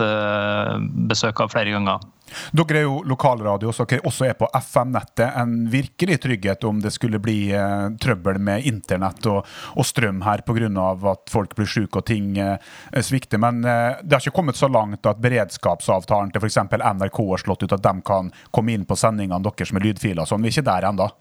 besøk 1.09 1.41
av 1.43 1.51
flere 1.51 1.73
ganger. 1.73 2.05
Dere 2.51 2.81
er 2.81 2.85
jo 2.87 3.01
lokalradio, 3.07 3.71
så 3.75 3.85
dere 3.89 4.05
også 4.07 4.27
er 4.27 4.37
på 4.39 4.49
FM-nettet. 4.53 5.35
En 5.39 5.55
virkelig 5.71 6.19
trygghet 6.23 6.63
om 6.67 6.81
det 6.83 6.93
skulle 6.95 7.21
bli 7.23 7.51
eh, 7.55 7.89
trøbbel 8.01 8.39
med 8.43 8.67
internett 8.69 9.25
og, 9.29 9.45
og 9.75 9.87
strøm 9.87 10.23
her 10.25 10.43
pga. 10.47 10.69
at 11.11 11.29
folk 11.31 11.55
blir 11.55 11.69
syke 11.69 12.01
og 12.01 12.07
ting 12.07 12.37
eh, 12.37 12.57
svikter. 13.01 13.41
Men 13.41 13.63
eh, 13.65 14.01
det 14.03 14.17
har 14.17 14.25
ikke 14.25 14.37
kommet 14.39 14.59
så 14.59 14.69
langt 14.71 15.05
at 15.05 15.21
beredskapsavtalen 15.23 16.31
til 16.31 16.43
f.eks. 16.43 16.59
NRK 16.67 17.21
har 17.31 17.43
slått 17.43 17.63
ut 17.63 17.77
at 17.77 17.83
de 17.83 17.95
kan 18.05 18.31
komme 18.51 18.73
inn 18.73 18.85
på 18.87 18.97
sendingene 18.97 19.43
deres 19.43 19.73
med 19.73 19.85
lydfiler. 19.85 20.25
Sånn, 20.25 20.43
vi 20.43 20.51
er 20.51 20.57
ikke 20.57 20.69
der 20.71 20.91
ennå. 20.91 21.11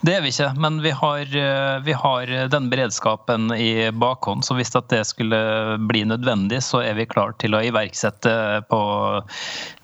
Det 0.00 0.16
er 0.16 0.22
vi 0.22 0.32
ikke, 0.32 0.52
men 0.60 0.80
vi 0.82 0.90
har, 0.94 1.36
eh, 1.36 1.78
vi 1.84 1.92
har 1.92 2.32
den 2.50 2.70
beredskapen 2.70 3.52
i 3.54 3.90
bakhånd. 3.90 4.44
Så 4.44 4.54
hvis 4.58 4.74
det 4.90 5.04
skulle 5.06 5.78
bli 5.90 6.04
nødvendig, 6.04 6.62
så 6.62 6.82
er 6.84 6.94
vi 6.98 7.06
klar 7.06 7.34
til 7.38 7.54
å 7.54 7.62
iverksette 7.64 8.62
på 8.70 8.80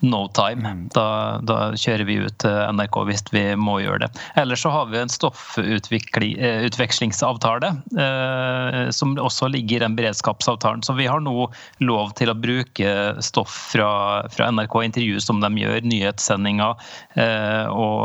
no 0.05 0.29
time. 0.37 0.69
Mm. 0.69 0.89
Da, 0.95 1.39
da 1.43 1.73
kjører 1.79 2.05
vi 2.09 2.15
ut 2.27 2.45
NRK 2.45 3.05
hvis 3.09 3.23
vi 3.35 3.57
må 3.59 3.81
gjøre 3.83 4.01
det. 4.05 4.11
Ellers 4.41 4.61
så 4.65 4.71
har 4.75 4.87
vi 4.91 4.99
en 5.01 5.13
stoffutvekslingsavtale 5.13 7.69
eh, 7.99 8.91
som 8.95 9.09
også 9.19 9.49
ligger 9.53 9.77
i 9.77 9.85
den 9.85 9.97
beredskapsavtalen. 9.99 10.83
Så 10.87 10.93
vi 10.99 11.07
har 11.11 11.21
nå 11.25 11.39
lov 11.85 12.07
til 12.19 12.29
å 12.31 12.39
bruke 12.39 12.89
stoff 13.25 13.55
fra, 13.73 13.91
fra 14.33 14.45
NRK, 14.51 14.75
intervju 14.91 15.17
som 15.23 15.37
de 15.43 15.51
gjør, 15.63 15.81
nyhetssendinger 15.87 16.73
eh, 17.21 17.67
og 17.71 17.99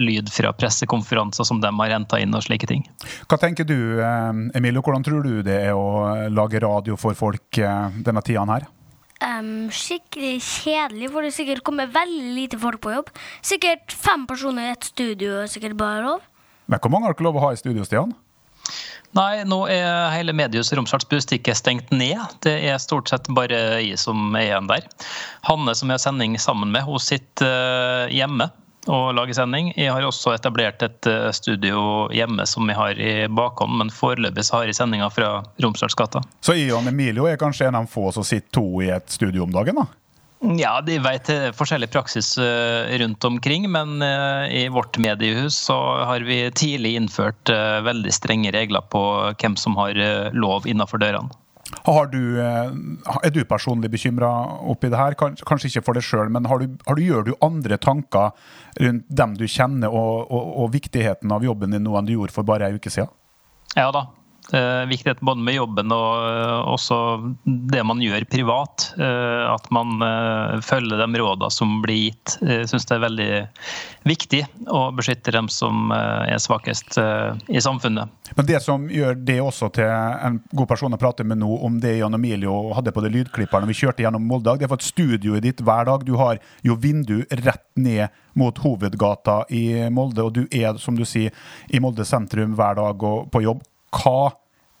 lyd 0.00 0.26
fra 0.32 0.52
pressekonferanser 0.56 1.17
konferanser 1.18 1.44
som 1.44 1.60
de 1.60 1.70
har 1.80 1.90
henta 1.90 2.18
inn 2.20 2.34
og 2.34 2.42
slike 2.42 2.66
ting. 2.66 2.86
Hva 3.28 3.38
tenker 3.38 3.64
du, 3.64 4.00
eh, 4.00 4.58
Emilio, 4.58 4.82
hvordan 4.82 5.04
tror 5.04 5.22
du 5.22 5.42
det 5.42 5.68
er 5.68 5.74
å 5.74 6.28
lage 6.30 6.60
radio 6.60 6.96
for 6.96 7.14
folk 7.14 7.58
eh, 7.58 7.90
denne 8.04 8.22
tida 8.22 8.44
her? 8.46 8.66
Um, 9.20 9.68
skikkelig 9.70 10.38
kjedelig, 10.40 11.10
for 11.10 11.22
det 11.22 11.34
sikkert 11.34 11.64
kommer 11.64 11.88
veldig 11.90 12.36
lite 12.36 12.58
folk 12.58 12.80
på 12.80 12.92
jobb. 12.92 13.10
Sikkert 13.42 13.90
fem 13.90 14.26
personer 14.26 14.68
i 14.68 14.74
et 14.76 14.84
studio 14.84 15.42
er 15.42 15.50
sikkert 15.50 15.76
bare 15.76 16.04
lov. 16.04 16.20
Men 16.68 16.78
Hvor 16.78 16.90
mange 16.90 17.08
har 17.08 17.14
dere 17.14 17.26
lov 17.26 17.36
å 17.36 17.48
ha 17.48 17.52
i 17.52 17.58
studio, 17.58 17.82
Stian? 17.82 18.14
Nei, 19.16 19.42
nå 19.48 19.62
er 19.72 20.12
hele 20.12 20.34
Medius 20.36 20.70
Romsdals 20.76 21.08
Bustikke 21.08 21.54
stengt 21.56 21.90
ned. 21.90 22.20
Det 22.44 22.52
er 22.68 22.78
stort 22.78 23.08
sett 23.08 23.26
bare 23.34 23.80
jeg 23.80 23.98
som 23.98 24.36
er 24.36 24.50
igjen 24.52 24.68
der. 24.68 24.86
Hanne, 25.48 25.74
som 25.74 25.88
jeg 25.88 25.96
har 25.96 26.04
sending 26.04 26.36
sammen 26.38 26.70
med, 26.70 26.84
hun 26.86 27.00
sitter 27.02 27.48
eh, 27.48 28.14
hjemme 28.20 28.50
og 28.88 29.12
lage 29.16 29.36
sending. 29.36 29.70
Jeg 29.76 29.92
har 29.92 30.04
også 30.06 30.32
etablert 30.36 30.82
et 30.84 31.08
eh, 31.10 31.28
studio 31.36 32.08
hjemme 32.14 32.46
som 32.48 32.68
jeg 32.70 32.78
har 32.78 33.00
i 33.00 33.12
bakhånd, 33.28 33.76
men 33.80 33.92
foreløpig 33.94 34.46
så 34.48 34.60
har 34.60 34.68
jeg 34.68 34.78
sendinga 34.78 35.10
fra 35.12 35.38
Romsdalsgata. 35.62 36.24
Så 36.44 36.56
Ion 36.58 36.88
Emilio 36.90 37.28
er 37.28 37.40
kanskje 37.40 37.68
en 37.68 37.80
av 37.80 37.88
få 37.90 38.10
som 38.16 38.26
sitter 38.26 38.50
to 38.60 38.66
i 38.84 38.92
et 38.94 39.08
studio 39.12 39.44
om 39.46 39.54
dagen, 39.54 39.82
da? 39.82 39.88
Ja, 40.54 40.76
de 40.86 41.00
vet 41.02 41.28
forskjellig 41.58 41.88
praksis 41.90 42.36
eh, 42.38 42.94
rundt 43.02 43.24
omkring, 43.26 43.66
men 43.74 43.98
eh, 44.06 44.62
i 44.62 44.68
vårt 44.72 44.98
mediehus 45.02 45.58
så 45.68 45.78
har 46.08 46.24
vi 46.26 46.44
tidlig 46.54 46.94
innført 47.00 47.50
veldig 47.84 48.14
strenge 48.14 48.54
regler 48.54 48.86
på 48.92 49.02
hvem 49.34 49.58
som 49.58 49.76
har 49.80 49.98
lov 50.32 50.68
innenfor 50.70 51.02
dørene. 51.02 51.34
Du, 51.68 52.40
eh, 52.40 52.70
er 53.22 53.32
du 53.32 53.42
personlig 53.44 53.90
bekymra 53.92 54.28
oppi 54.72 54.88
det 54.88 54.98
her? 54.98 55.16
Kanskje 55.18 55.68
ikke 55.68 55.84
for 55.84 55.98
deg 55.98 56.06
sjøl, 56.06 56.30
men 56.32 56.48
har 56.48 56.62
du, 56.62 56.76
har 56.86 56.96
du, 56.96 57.02
gjør 57.04 57.26
du 57.26 57.34
andre 57.44 57.76
tanker 57.76 58.32
rundt 58.80 59.04
dem 59.08 59.34
du 59.36 59.44
kjenner, 59.44 59.92
og, 59.92 60.30
og, 60.32 60.52
og 60.64 60.72
viktigheten 60.72 61.32
av 61.32 61.44
jobben 61.44 61.76
din 61.76 61.84
nå 61.84 61.96
enn 61.98 62.08
du 62.08 62.14
gjorde 62.14 62.34
for 62.36 62.48
bare 62.48 62.70
ei 62.70 62.78
uke 62.80 62.92
siden? 62.92 63.12
Ja 63.76 63.90
da, 63.92 64.06
viktigheten 64.88 65.26
både 65.26 65.42
med 65.44 65.54
jobben 65.54 65.92
og 65.92 66.26
eh, 66.28 66.70
også 66.72 66.98
det 67.44 67.82
man 67.84 68.00
gjør 68.02 68.24
privat. 68.30 68.88
Eh, 68.98 69.44
at 69.48 69.68
man 69.74 70.00
følger 70.64 71.00
de 71.00 71.20
rådene 71.20 71.50
som 71.52 71.78
blir 71.84 72.08
gitt. 72.08 72.36
Jeg 72.40 72.68
syns 72.70 72.86
det 72.88 72.96
er 72.96 73.04
veldig 73.04 73.30
viktig 74.08 74.42
å 74.72 74.82
beskytte 74.96 75.34
dem 75.34 75.48
som 75.52 75.92
er 75.92 76.38
svakest 76.40 76.96
i 76.98 77.60
samfunnet. 77.60 78.08
Men 78.36 78.48
det 78.48 78.60
som 78.64 78.86
gjør 78.92 79.18
det 79.28 79.38
også 79.42 79.70
til 79.74 79.88
en 79.88 80.38
god 80.52 80.68
person 80.70 80.94
å 80.94 81.00
prate 81.00 81.26
med 81.26 81.40
nå, 81.40 81.50
om 81.64 81.78
det 81.82 81.98
Jan 81.98 82.16
Emilio 82.16 82.72
hadde 82.76 82.92
på 82.94 83.04
det 83.04 83.12
lydklippet 83.14 83.68
vi 83.68 83.76
kjørte 83.76 84.04
gjennom 84.04 84.24
Molde, 84.28 84.56
det 84.56 84.68
er 84.68 84.72
for 84.72 84.80
at 84.80 84.86
studioet 84.86 85.44
ditt 85.44 85.60
hver 85.64 85.88
dag. 85.88 86.04
Du 86.06 86.14
har 86.20 86.40
jo 86.64 86.76
vindu 86.80 87.20
rett 87.42 87.66
ned 87.76 88.08
mot 88.38 88.58
hovedgata 88.62 89.42
i 89.50 89.90
Molde, 89.90 90.24
og 90.24 90.36
du 90.36 90.44
er, 90.54 90.78
som 90.80 90.96
du 90.96 91.04
sier, 91.08 91.34
i 91.68 91.80
Molde 91.82 92.06
sentrum 92.08 92.54
hver 92.58 92.78
dag 92.78 93.04
og 93.04 93.28
på 93.34 93.42
jobb. 93.44 93.64
Hva 93.94 94.34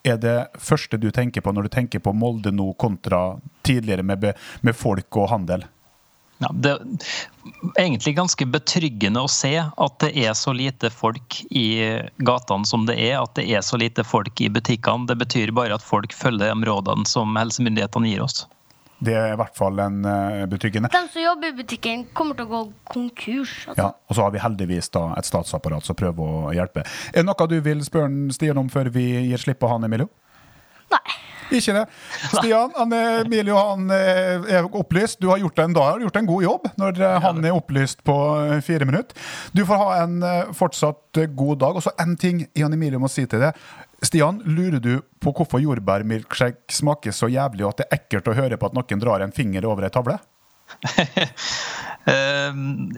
er 0.06 0.20
det 0.20 0.36
første 0.62 0.98
du 1.00 1.10
tenker 1.14 1.44
på 1.44 1.52
når 1.52 1.68
du 1.68 1.74
tenker 1.74 2.02
på 2.02 2.14
Molde 2.16 2.52
nå 2.54 2.72
kontra 2.80 3.38
tidligere 3.66 4.04
med, 4.06 4.30
med 4.62 4.76
folk 4.76 5.20
og 5.20 5.30
handel? 5.32 5.66
Ja, 6.38 6.52
det 6.54 6.70
er 6.70 7.82
egentlig 7.82 8.12
ganske 8.14 8.46
betryggende 8.46 9.24
å 9.26 9.30
se 9.32 9.56
at 9.58 9.96
det 10.04 10.12
er 10.22 10.36
så 10.38 10.54
lite 10.54 10.90
folk 10.94 11.40
i 11.50 11.66
gatene 12.22 12.68
som 12.68 12.86
det 12.86 12.94
er. 12.94 13.16
At 13.18 13.34
det 13.40 13.48
er 13.50 13.64
så 13.66 13.80
lite 13.80 14.04
folk 14.06 14.38
i 14.40 14.50
butikkene. 14.52 15.08
Det 15.10 15.18
betyr 15.18 15.50
bare 15.56 15.74
at 15.74 15.82
folk 15.82 16.14
følger 16.14 16.54
de 16.54 16.68
rådene 16.70 17.10
som 17.10 17.34
helsemyndighetene 17.38 18.12
gir 18.12 18.22
oss. 18.22 18.44
Det 18.98 19.14
er 19.14 19.32
i 19.32 19.38
hvert 19.38 19.54
fall 19.54 19.78
en 19.82 20.00
uh, 20.02 20.44
betryggende. 20.50 20.90
De 20.90 21.02
som 21.12 21.22
jobber 21.22 21.52
i 21.52 21.56
butikken, 21.60 22.04
kommer 22.18 22.38
til 22.38 22.48
å 22.48 22.50
gå 22.50 22.62
konkurs. 22.90 23.54
Altså. 23.68 23.84
Ja, 23.84 23.92
Og 24.08 24.18
så 24.18 24.26
har 24.26 24.34
vi 24.34 24.42
heldigvis 24.42 24.90
da 24.94 25.04
et 25.18 25.28
statsapparat 25.28 25.86
som 25.86 25.98
prøver 25.98 26.34
å 26.48 26.54
hjelpe. 26.56 26.82
Er 27.12 27.22
det 27.22 27.28
noe 27.28 27.48
du 27.50 27.60
vil 27.62 27.84
spørre 27.86 28.34
Stian 28.34 28.58
om 28.58 28.70
før 28.72 28.90
vi 28.94 29.06
gir 29.30 29.42
slipp 29.42 29.62
på 29.62 29.70
han, 29.70 29.86
Emilio? 29.86 30.10
Nei. 30.90 31.18
Ikke 31.48 31.72
det. 31.72 31.84
Stian, 32.34 32.74
han, 32.76 32.90
Emilio 32.92 33.56
han 33.56 33.86
eh, 33.94 34.42
er 34.58 34.66
opplyst. 34.66 35.16
Du 35.22 35.30
har 35.30 35.38
gjort 35.40 35.62
en, 35.62 35.72
da, 35.72 35.84
har 35.94 36.02
gjort 36.04 36.18
en 36.20 36.28
god 36.28 36.44
jobb 36.44 36.66
når 36.80 37.00
eh, 37.00 37.14
han 37.24 37.40
er 37.40 37.56
opplyst 37.56 38.02
på 38.04 38.16
fire 38.66 38.84
minutter. 38.88 39.16
Du 39.56 39.62
får 39.64 39.80
ha 39.80 39.88
en 40.02 40.18
fortsatt 40.58 41.22
god 41.38 41.62
dag. 41.62 41.78
Og 41.78 41.86
så 41.86 41.94
en 42.02 42.18
ting 42.20 42.42
Jan 42.58 42.76
Emilio 42.76 43.00
må 43.00 43.08
si 43.08 43.24
til 43.30 43.46
deg. 43.46 43.56
Stian, 44.02 44.42
lurer 44.46 44.78
du 44.78 44.92
på 45.18 45.32
hvorfor 45.34 45.62
jordbærmilkshake 45.62 46.70
smaker 46.72 47.14
så 47.14 47.26
jævlig, 47.32 47.64
og 47.66 47.74
at 47.74 47.80
det 47.80 47.86
er 47.88 47.98
ekkelt 47.98 48.30
å 48.30 48.36
høre 48.38 48.58
på 48.58 48.70
at 48.70 48.76
noen 48.76 49.02
drar 49.02 49.24
en 49.24 49.34
finger 49.34 49.66
over 49.66 49.88
ei 49.88 49.94
tavle? 49.94 50.18
Ehm, 52.08 52.88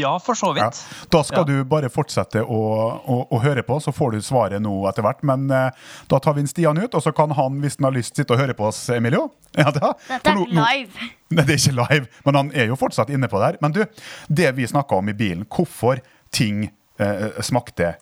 ja, 0.00 0.18
for 0.20 0.36
så 0.36 0.50
vidt. 0.52 0.64
Ja. 0.64 1.06
Da 1.08 1.22
skal 1.24 1.38
ja. 1.38 1.44
du 1.44 1.68
bare 1.68 1.88
fortsette 1.88 2.42
å, 2.42 2.58
å, 3.00 3.16
å, 3.32 3.38
høre 3.40 3.62
på, 3.64 3.78
så 3.80 3.92
får 3.94 4.12
du 4.12 4.24
svaret 4.24 4.60
nå 4.60 4.72
etter 4.90 5.06
hvert. 5.06 5.22
Men 5.24 5.46
uh, 5.48 5.86
da 6.10 6.20
tar 6.20 6.36
vi 6.36 6.44
inn 6.44 6.50
Stian 6.50 6.76
ut, 6.76 6.92
og 6.92 7.00
så 7.00 7.14
kan 7.16 7.32
han, 7.38 7.56
hvis 7.64 7.78
han 7.78 7.88
har 7.88 7.96
lyst, 7.96 8.18
sitte 8.18 8.36
og 8.36 8.42
høre 8.42 8.56
på 8.58 8.68
oss, 8.68 8.82
Emilio. 8.92 9.30
Ja, 9.54 9.70
da. 9.70 9.92
Dette 10.08 10.32
er 10.32 10.40
ikke 10.42 10.58
live. 10.58 11.08
Nei, 11.30 11.44
det 11.46 11.54
er 11.54 11.60
ikke 11.60 11.76
live, 11.78 12.08
men 12.26 12.36
han 12.40 12.48
er 12.58 12.72
jo 12.72 12.76
fortsatt 12.76 13.12
inne 13.14 13.28
på 13.30 13.38
det 13.40 13.52
her. 13.52 13.58
Men 13.62 13.76
du, 13.76 13.84
det 14.28 14.48
vi 14.58 14.66
snakka 14.68 14.98
om 14.98 15.08
i 15.08 15.16
bilen, 15.16 15.46
hvorfor 15.48 16.02
ting 16.34 16.66
uh, 17.00 17.38
smakte 17.38 17.94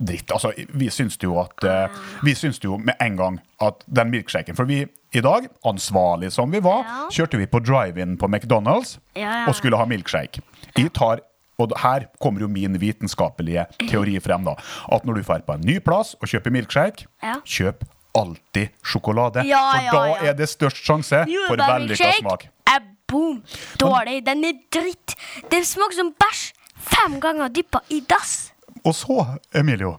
dritt. 0.00 0.32
Altså, 0.32 0.52
vi 0.74 0.88
syns 0.90 1.18
jo 1.22 1.36
at 1.40 1.64
uh, 1.66 2.00
Vi 2.24 2.34
syns 2.34 2.60
jo 2.64 2.76
med 2.80 2.96
en 3.00 3.16
gang 3.16 3.40
at 3.60 3.84
den 3.86 4.10
milkshaken 4.10 4.56
For 4.56 4.68
vi 4.68 4.86
i 5.12 5.20
dag, 5.20 5.48
ansvarlig 5.66 6.30
som 6.32 6.52
vi 6.52 6.60
var, 6.62 6.84
ja. 6.86 7.06
kjørte 7.10 7.40
vi 7.40 7.48
på 7.50 7.58
drive-in 7.66 8.14
på 8.18 8.28
McDonald's 8.30 8.98
ja, 9.16 9.22
ja. 9.22 9.46
og 9.50 9.56
skulle 9.58 9.76
ha 9.76 9.84
milkshake. 9.90 10.42
Jeg 10.78 10.92
tar 10.94 11.24
Og 11.60 11.72
her 11.82 12.06
kommer 12.20 12.40
jo 12.40 12.48
min 12.48 12.78
vitenskapelige 12.80 13.66
teori 13.90 14.14
frem. 14.20 14.44
da 14.44 14.54
At 14.92 15.04
når 15.04 15.14
du 15.14 15.22
drar 15.22 15.42
på 15.46 15.52
en 15.58 15.66
ny 15.66 15.78
plass 15.84 16.14
og 16.20 16.28
kjøper 16.28 16.50
milkshake, 16.50 17.04
kjøp 17.44 17.84
alltid 18.16 18.70
sjokolade. 18.84 19.44
For 19.44 19.90
da 19.92 20.30
er 20.30 20.38
det 20.38 20.48
størst 20.48 20.80
sjanse 20.86 21.24
for 21.48 21.60
vellykka 21.60 22.12
smak. 22.20 22.48
er 22.66 22.80
boom. 23.08 23.42
Dårlig. 23.80 24.22
Den 24.26 24.44
er 24.44 24.56
dritt. 24.72 25.16
Den 25.50 25.64
smaker 25.64 25.98
som 25.98 26.14
bæsj 26.16 26.46
fem 26.80 27.20
ganger 27.20 27.52
dyppa 27.52 27.82
i 27.90 28.00
dass. 28.08 28.52
Og 28.84 28.94
så, 28.96 29.18
Emilio, 29.56 29.96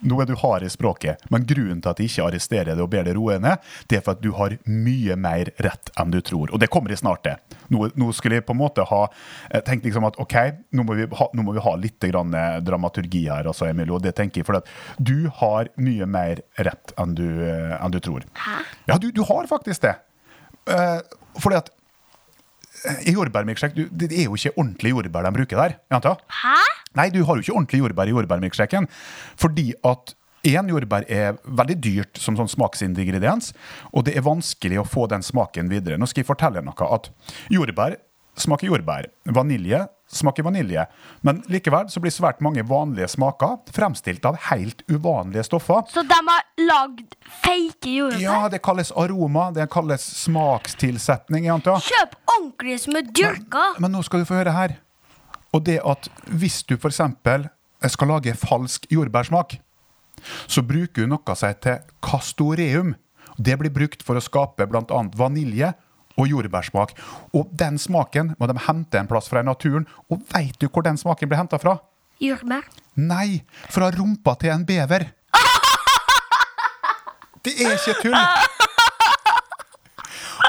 nå 0.00 0.16
er 0.22 0.28
du 0.30 0.34
hard 0.40 0.64
i 0.64 0.70
språket, 0.72 1.20
men 1.32 1.44
grunnen 1.48 1.80
til 1.82 1.90
at 1.90 1.98
jeg 2.00 2.10
ikke 2.10 2.26
arresterer 2.30 2.70
deg 2.72 2.82
og 2.82 2.88
ber 2.92 3.04
deg 3.04 3.16
roe 3.18 3.36
ned, 3.42 3.60
det 3.90 3.98
er 3.98 4.04
for 4.04 4.16
at 4.16 4.22
du 4.24 4.30
har 4.38 4.54
mye 4.64 5.16
mer 5.20 5.50
rett 5.60 5.92
enn 6.00 6.14
du 6.14 6.20
tror. 6.24 6.52
Og 6.54 6.62
det 6.62 6.70
kommer 6.72 6.92
jeg 6.92 7.02
snart 7.02 7.24
til. 7.26 7.58
Nå, 7.74 7.90
nå 8.00 8.10
skulle 8.16 8.40
jeg 8.40 8.46
på 8.48 8.56
en 8.56 8.62
måte 8.62 8.86
ha 8.88 9.02
eh, 9.06 9.60
tenkt 9.66 9.84
liksom 9.88 10.08
at 10.08 10.16
OK, 10.22 10.36
nå 10.76 10.86
må 10.88 10.96
vi 10.98 11.08
ha, 11.20 11.28
må 11.36 11.56
vi 11.56 11.64
ha 11.66 11.74
litt 11.80 12.08
grann 12.12 12.36
eh, 12.36 12.60
dramaturgi 12.64 13.26
her, 13.26 13.50
altså, 13.50 13.68
Emilio. 13.68 14.00
Det 14.00 14.14
tenker 14.16 14.40
jeg 14.40 14.48
for 14.48 14.60
at 14.60 14.70
du 14.96 15.28
har 15.42 15.72
mye 15.80 16.08
mer 16.08 16.44
rett 16.60 16.94
enn 17.00 17.16
du, 17.18 17.26
eh, 17.44 17.76
enn 17.76 17.92
du 17.92 18.00
tror. 18.00 18.24
Hæ? 18.40 18.62
Ja, 18.88 18.96
du, 19.00 19.10
du 19.12 19.24
har 19.28 19.50
faktisk 19.50 19.84
det. 19.84 19.98
Uh, 20.70 21.00
fordi 21.40 21.56
at 21.56 21.70
jordbærmilkshake, 23.06 23.88
det 23.90 24.10
er 24.12 24.28
jo 24.28 24.38
ikke 24.38 24.54
ordentlig 24.56 24.94
jordbær 24.94 25.26
de 25.26 25.34
bruker 25.36 25.60
der. 25.62 25.76
jeg 25.90 25.98
antar? 25.98 26.22
Hæ? 26.42 26.56
Nei, 26.98 27.08
du 27.10 27.22
har 27.24 27.36
jo 27.36 27.44
ikke 27.44 27.56
ordentlig 27.56 27.82
jordbær 27.82 28.08
i 28.10 28.14
jordbærmilkshaken. 28.14 28.88
Fordi 29.40 29.72
at 29.84 30.14
én 30.48 30.70
jordbær 30.72 31.04
er 31.08 31.36
veldig 31.44 31.76
dyrt 31.84 32.20
som 32.20 32.36
sånn 32.38 32.48
smaksingrediens, 32.48 33.52
og 33.92 34.06
det 34.08 34.16
er 34.16 34.24
vanskelig 34.24 34.80
å 34.80 34.88
få 34.88 35.06
den 35.12 35.22
smaken 35.22 35.68
videre. 35.72 35.98
Nå 36.00 36.08
skal 36.08 36.24
jeg 36.24 36.30
fortelle 36.30 36.62
noe. 36.64 36.88
At 36.88 37.10
jordbær 37.52 37.98
smaker 38.40 38.70
jordbær. 38.70 39.10
Vanilje 39.28 39.84
smaker 40.12 40.42
vanilje. 40.42 40.84
Men 41.26 41.42
likevel 41.50 41.88
så 41.90 42.00
blir 42.02 42.12
svært 42.14 42.40
mange 42.44 42.64
vanlige 42.66 43.08
smaker 43.12 43.58
fremstilt 43.74 44.24
av 44.26 44.38
helt 44.50 44.82
uvanlige 44.90 45.44
stoffer. 45.46 45.86
Så 45.92 46.02
de 46.06 46.18
har 46.28 46.44
lagd 46.66 47.16
fake 47.44 47.94
jordbær? 47.94 48.22
Ja, 48.22 48.40
det 48.52 48.62
kalles 48.66 48.92
aroma, 48.92 49.50
det 49.54 49.68
kalles 49.70 50.04
smakstilsetning. 50.24 51.46
jeg 51.46 51.54
antar. 51.54 51.82
Kjøp 51.86 52.16
ordentlig 52.36 52.78
som 52.84 52.98
er 52.98 53.08
dyrka. 53.08 53.66
Men 53.78 53.94
nå 53.94 54.02
skal 54.06 54.22
du 54.22 54.28
få 54.28 54.40
høre 54.40 54.54
her. 54.56 54.76
Og 55.54 55.64
det 55.66 55.80
at 55.86 56.08
hvis 56.30 56.62
du 56.66 56.76
f.eks. 56.76 57.00
skal 57.90 58.08
lage 58.08 58.34
falsk 58.38 58.86
jordbærsmak, 58.90 59.58
så 60.46 60.62
bruker 60.62 61.06
du 61.06 61.10
noe 61.10 61.34
som 61.36 61.48
heter 61.48 61.80
castoreum. 62.04 62.94
Det 63.38 63.56
blir 63.58 63.72
brukt 63.72 64.02
for 64.04 64.18
å 64.18 64.22
skape 64.22 64.66
bl.a. 64.68 65.00
vanilje 65.16 65.72
og 66.20 66.28
jordbærsmak. 66.28 66.92
Og 67.36 67.48
den 67.56 67.78
smaken 67.80 68.34
må 68.38 68.50
de 68.50 68.58
hente 68.66 69.00
en 69.00 69.08
plass 69.10 69.30
fra 69.30 69.42
i 69.42 69.48
naturen. 69.48 69.86
Og 70.12 70.22
veit 70.32 70.58
du 70.60 70.68
hvor 70.68 70.84
den 70.86 71.00
smaken 71.00 71.30
blir 71.30 71.40
henta 71.40 71.60
fra? 71.62 71.78
Jordbær. 72.20 72.66
Nei, 73.00 73.40
fra 73.72 73.88
rumpa 73.94 74.36
til 74.40 74.52
en 74.52 74.66
bever. 74.68 75.08
Det 77.40 77.54
er 77.56 77.78
ikke 77.78 77.96
tull! 78.02 78.18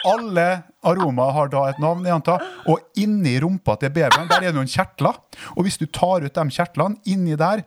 Alle 0.07 0.45
aromaer 0.83 1.35
har 1.35 1.49
da 1.53 1.61
et 1.69 1.79
navn, 1.79 2.03
jeg 2.07 2.15
antar. 2.15 2.43
Og 2.67 2.81
inni 2.99 3.37
rumpa 3.39 3.77
til 3.79 3.93
beveren 3.93 4.27
der 4.29 4.41
er 4.41 4.49
det 4.49 4.57
noen 4.57 4.71
kjertler. 4.71 5.19
Og 5.55 5.67
hvis 5.67 5.79
du 5.79 5.85
tar 5.87 6.25
ut 6.25 6.35
de 6.35 6.45
kjertlene, 6.57 6.99
inni 7.05 7.37
der, 7.39 7.63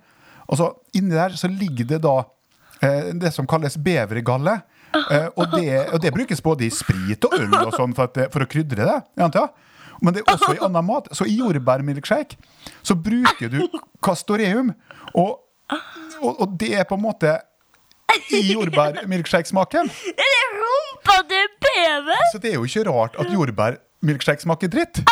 altså 0.48 0.72
inni 0.96 1.14
der 1.14 1.36
så 1.38 1.48
ligger 1.48 1.88
det 1.94 2.02
da 2.04 2.16
eh, 2.82 3.12
det 3.16 3.32
som 3.36 3.48
kalles 3.48 3.78
bevergalle. 3.80 4.58
Eh, 4.94 5.28
og, 5.36 5.54
det, 5.56 5.68
og 5.92 6.02
det 6.02 6.12
brukes 6.14 6.40
både 6.44 6.66
i 6.66 6.70
sprit 6.72 7.24
og 7.26 7.34
øl 7.38 7.54
og 7.64 7.72
sånn 7.74 7.94
for, 7.96 8.10
for 8.32 8.44
å 8.44 8.48
krydre 8.50 8.86
det. 8.86 8.98
antar. 9.22 9.50
Men 10.02 10.14
det 10.14 10.22
er 10.24 10.34
også 10.34 10.54
i 10.56 10.60
annen 10.64 10.86
mat. 10.86 11.08
Så 11.16 11.26
i 11.30 11.38
jordbærmilkshake 11.38 12.36
så 12.82 12.96
bruker 12.98 13.50
du 13.52 13.58
castoreum. 14.04 14.72
Og, 15.14 15.40
og, 16.20 16.32
og 16.40 16.56
det 16.60 16.74
er 16.80 16.86
på 16.88 16.98
en 16.98 17.04
måte 17.04 17.36
i 18.30 18.40
jordbærmilkshake-smaken. 18.52 19.90
Det 20.18 20.32
rumpa 20.54 21.18
til 21.30 21.50
PV! 21.64 22.10
Så 22.32 22.40
det 22.42 22.52
er 22.52 22.58
jo 22.58 22.66
ikke 22.68 22.86
rart 22.90 23.18
at 23.20 23.32
jordbærmilkshake 23.32 24.44
smaker 24.44 24.70
dritt. 24.72 25.02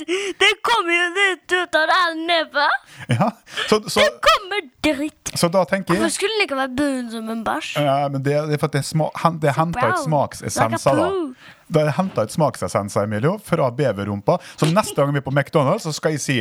At 0.00 0.40
det 0.42 0.50
kommer 0.66 0.94
jo 0.94 1.06
litt 1.16 1.54
ut 1.56 1.78
av 1.80 1.86
den 1.90 2.22
nebbet. 2.28 2.88
Ja, 3.08 3.30
så, 3.68 3.80
så, 3.90 4.00
Det 4.00 4.10
kommer 4.24 4.64
dritt. 4.84 5.32
så 5.38 5.48
da 5.52 5.64
tenker 5.68 5.94
Hvorfor 5.94 6.12
skulle 6.14 6.36
den 6.38 6.46
ikke 6.46 6.58
være 6.58 6.74
brun 6.78 7.10
som 7.12 7.28
en 7.34 7.44
bæsj? 7.46 7.74
ja, 7.84 7.98
men 8.12 8.22
det, 8.22 8.34
det 8.48 8.56
er 8.58 8.62
for 8.62 8.70
at 8.70 8.76
det, 8.78 8.82
er 8.84 8.88
sma, 8.88 9.10
hen- 9.24 9.38
det 9.42 9.50
er 9.52 9.56
henta 9.58 9.78
ut 9.78 9.84
Brown. 9.92 10.04
smaksessenser, 10.06 10.98
Like 10.98 11.04
da. 11.04 11.54
Det 11.68 11.82
er 11.84 11.90
henta 11.98 12.24
ut 12.24 12.32
smaksessenser, 12.32 13.04
Emilio, 13.04 13.34
fra 13.44 13.68
beverrumpa. 13.76 14.38
Så 14.56 14.70
neste 14.72 14.96
gang 14.96 15.12
vi 15.12 15.20
er 15.20 15.26
på 15.26 15.34
McDonald's, 15.34 15.84
så 15.84 15.92
skal 15.92 16.14
jeg 16.16 16.22
si 16.24 16.38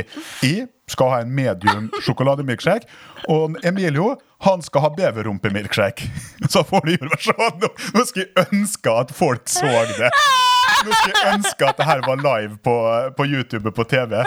jeg 0.47 0.67
skal 0.87 1.09
ha 1.11 1.17
en 1.25 1.33
medium 1.35 1.89
sjokolademilkshake. 2.05 2.87
Og 3.33 3.57
Emilio 3.67 4.13
han 4.45 4.61
skal 4.63 4.85
ha 4.85 4.89
beverrumpemilkshake. 4.95 6.07
Så 6.53 6.61
får 6.63 6.85
du 6.85 6.91
gjøre 6.93 7.17
Så 7.19 7.33
Nå, 7.59 7.67
nå 7.97 8.03
skal 8.05 8.21
jeg 8.23 8.45
ønske 8.53 8.93
at 9.01 9.11
folk 9.17 9.49
så 9.49 9.65
det. 9.97 10.11
Nå 10.85 10.93
skulle 10.93 11.21
jeg 11.23 11.33
ønske 11.37 11.67
at 11.67 11.79
det 11.79 11.87
her 11.87 12.03
var 12.05 12.21
live 12.21 12.57
på, 12.63 12.75
på 13.17 13.25
YouTube 13.25 13.71
og 13.71 13.75
på 13.77 13.85
TV. 13.89 14.19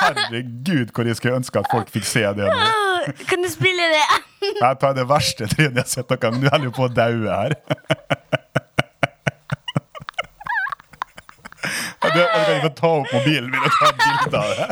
Herregud, 0.00 0.92
hvor 0.94 1.08
jeg 1.08 1.18
skulle 1.18 1.36
ønske 1.40 1.60
at 1.60 1.70
folk 1.72 1.90
fikk 1.92 2.06
se 2.08 2.24
det. 2.38 2.48
nå. 2.48 2.70
Kan 3.28 3.44
du 3.44 3.50
spille 3.52 3.90
det? 3.92 4.04
Jeg 4.60 4.78
tar 4.80 4.96
det 4.96 5.04
verste 5.08 5.48
trynet 5.50 5.76
jeg 5.76 5.84
har 5.84 5.90
sett 5.90 6.08
dere. 6.12 6.32
Du 6.40 6.48
holder 6.48 6.68
jo 6.70 6.74
på 6.76 6.88
å 6.88 6.92
daue 6.92 7.28
her. 7.28 7.56
Du, 12.04 12.20
kan 12.20 12.56
ikke 12.60 12.74
ta 12.78 12.90
opp 13.00 13.10
mobilen 13.10 13.48
min 13.50 13.64
og 13.64 13.72
ta 13.80 13.88
bilde 13.98 14.38
av 14.38 14.50
det. 14.58 14.68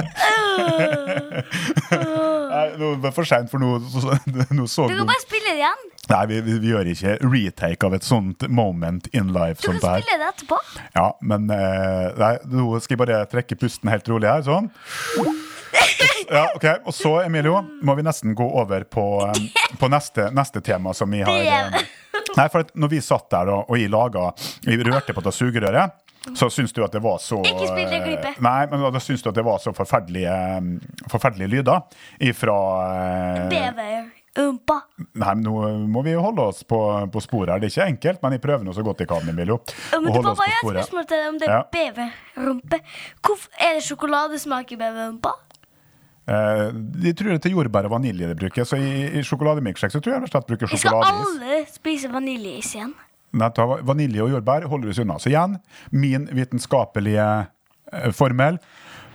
Nå 2.78 2.94
var 3.02 3.14
for 3.16 3.28
seint, 3.28 3.50
for 3.52 3.62
noe, 3.62 3.80
noe 4.58 4.70
så 4.70 4.86
Du 4.88 4.94
du 4.94 5.00
kan 5.02 5.08
bare 5.10 5.24
spille 5.24 5.50
det 5.50 5.60
igjen. 5.60 5.84
Nei, 6.10 6.22
vi, 6.30 6.40
vi, 6.44 6.56
vi 6.64 6.72
gjør 6.72 6.90
ikke 6.92 7.14
retake 7.22 7.88
av 7.88 7.94
et 7.96 8.06
sånt 8.06 8.46
moment 8.50 9.06
in 9.14 9.30
life. 9.34 9.60
Du 9.62 9.70
kan 9.70 9.80
spille 9.82 10.18
det 10.18 10.28
etterpå. 10.32 10.58
Ja, 10.96 11.06
men 11.22 11.48
eh, 11.54 12.08
Nei, 12.18 12.34
nå 12.52 12.68
skal 12.82 12.96
jeg 12.96 13.02
bare 13.04 13.22
trekke 13.30 13.58
pusten 13.60 13.92
helt 13.92 14.08
rolig 14.12 14.30
her. 14.30 14.44
Sånn. 14.48 14.70
Ja, 16.32 16.46
ok, 16.56 16.64
Og 16.88 16.94
så, 16.94 17.10
Emilio, 17.24 17.58
må 17.84 17.94
vi 17.96 18.04
nesten 18.04 18.34
gå 18.36 18.44
over 18.60 18.84
på, 18.88 19.04
på 19.80 19.88
neste, 19.92 20.28
neste 20.32 20.60
tema 20.64 20.92
som 20.96 21.10
vi 21.12 21.22
har 21.24 21.72
Nei, 22.36 22.46
for 22.52 22.62
at 22.62 22.72
når 22.78 22.92
vi 22.92 23.00
satt 23.04 23.28
der 23.32 23.50
og, 23.52 23.70
og 23.72 23.80
jeg 23.80 23.90
laga 23.92 24.30
Vi 24.64 24.78
rørte 24.84 25.14
på 25.16 25.24
det 25.24 25.32
sugerøret. 25.36 25.96
Så 26.38 26.48
syns 26.54 26.72
du 26.72 26.82
at 26.84 26.92
det 26.94 27.02
var 27.02 27.18
så 27.22 27.40
Ikke 27.42 27.66
spill 27.66 27.88
det 27.90 28.00
klippet. 28.04 28.40
Nei, 28.44 28.66
men 28.70 28.84
da 28.94 29.00
syns 29.02 29.24
du 29.24 29.30
at 29.32 29.38
det 29.38 29.44
var 29.46 29.58
så 29.62 29.72
forferdelige, 29.74 30.34
forferdelige 31.10 31.50
lyder 31.50 31.80
ifra 32.22 32.56
eh, 32.94 33.48
Beverrumpa. 33.50 34.76
Nei, 35.18 35.34
men 35.34 35.42
nå 35.44 35.56
må 35.92 36.04
vi 36.06 36.14
jo 36.14 36.22
holde 36.24 36.46
oss 36.52 36.62
på, 36.68 36.78
på 37.12 37.22
sporet 37.24 37.54
her. 37.56 37.62
Det 37.62 37.68
er 37.70 37.74
ikke 37.74 37.88
enkelt, 37.96 38.22
men 38.22 38.36
jeg 38.38 38.44
prøver 38.46 38.66
nå 38.68 38.74
så 38.76 38.86
godt 38.86 39.02
jeg 39.02 39.10
kan, 39.10 39.28
Emilio. 39.28 39.58
Ja, 39.90 40.00
Men 40.00 40.14
du 40.14 40.20
pappa, 40.22 40.46
jeg 40.46 40.58
har 40.60 40.62
et 40.62 40.86
spørsmål 40.86 41.08
til 41.10 41.18
deg 41.24 41.30
om 41.32 41.40
det 41.42 41.48
er 41.48 41.56
Ja. 41.56 41.62
beverrumpe. 41.78 42.82
Er 43.58 43.80
det 43.80 43.86
sjokoladesmak 43.90 44.72
i 44.72 44.78
beverrumpa? 44.80 45.34
Eh, 46.22 46.68
de 47.02 47.12
tror 47.18 47.34
det 47.34 47.50
er 47.50 47.56
jordbær 47.56 47.88
og 47.88 47.96
vanilje 47.98 48.28
de 48.30 48.34
bruker, 48.38 48.62
så 48.68 48.78
i, 48.78 49.08
i 49.18 49.24
sjokolademilkshake 49.26 49.90
så 49.90 49.98
tror 49.98 50.14
jeg 50.14 50.22
rett 50.22 50.30
og 50.30 50.36
slett 50.36 50.52
bruker 50.52 50.70
Vi 50.70 50.78
skal 50.78 51.02
aldri 51.02 51.64
spise 51.66 52.10
vaniljeis 52.12 52.76
igjen. 52.76 52.92
Vanilje 53.32 54.22
og 54.22 54.30
jordbær 54.34 54.66
holder 54.68 54.92
oss 54.92 54.98
unna. 55.02 55.18
Så 55.18 55.30
igjen, 55.32 55.58
min 55.90 56.28
vitenskapelige 56.32 57.28
eh, 57.92 58.10
formel. 58.12 58.58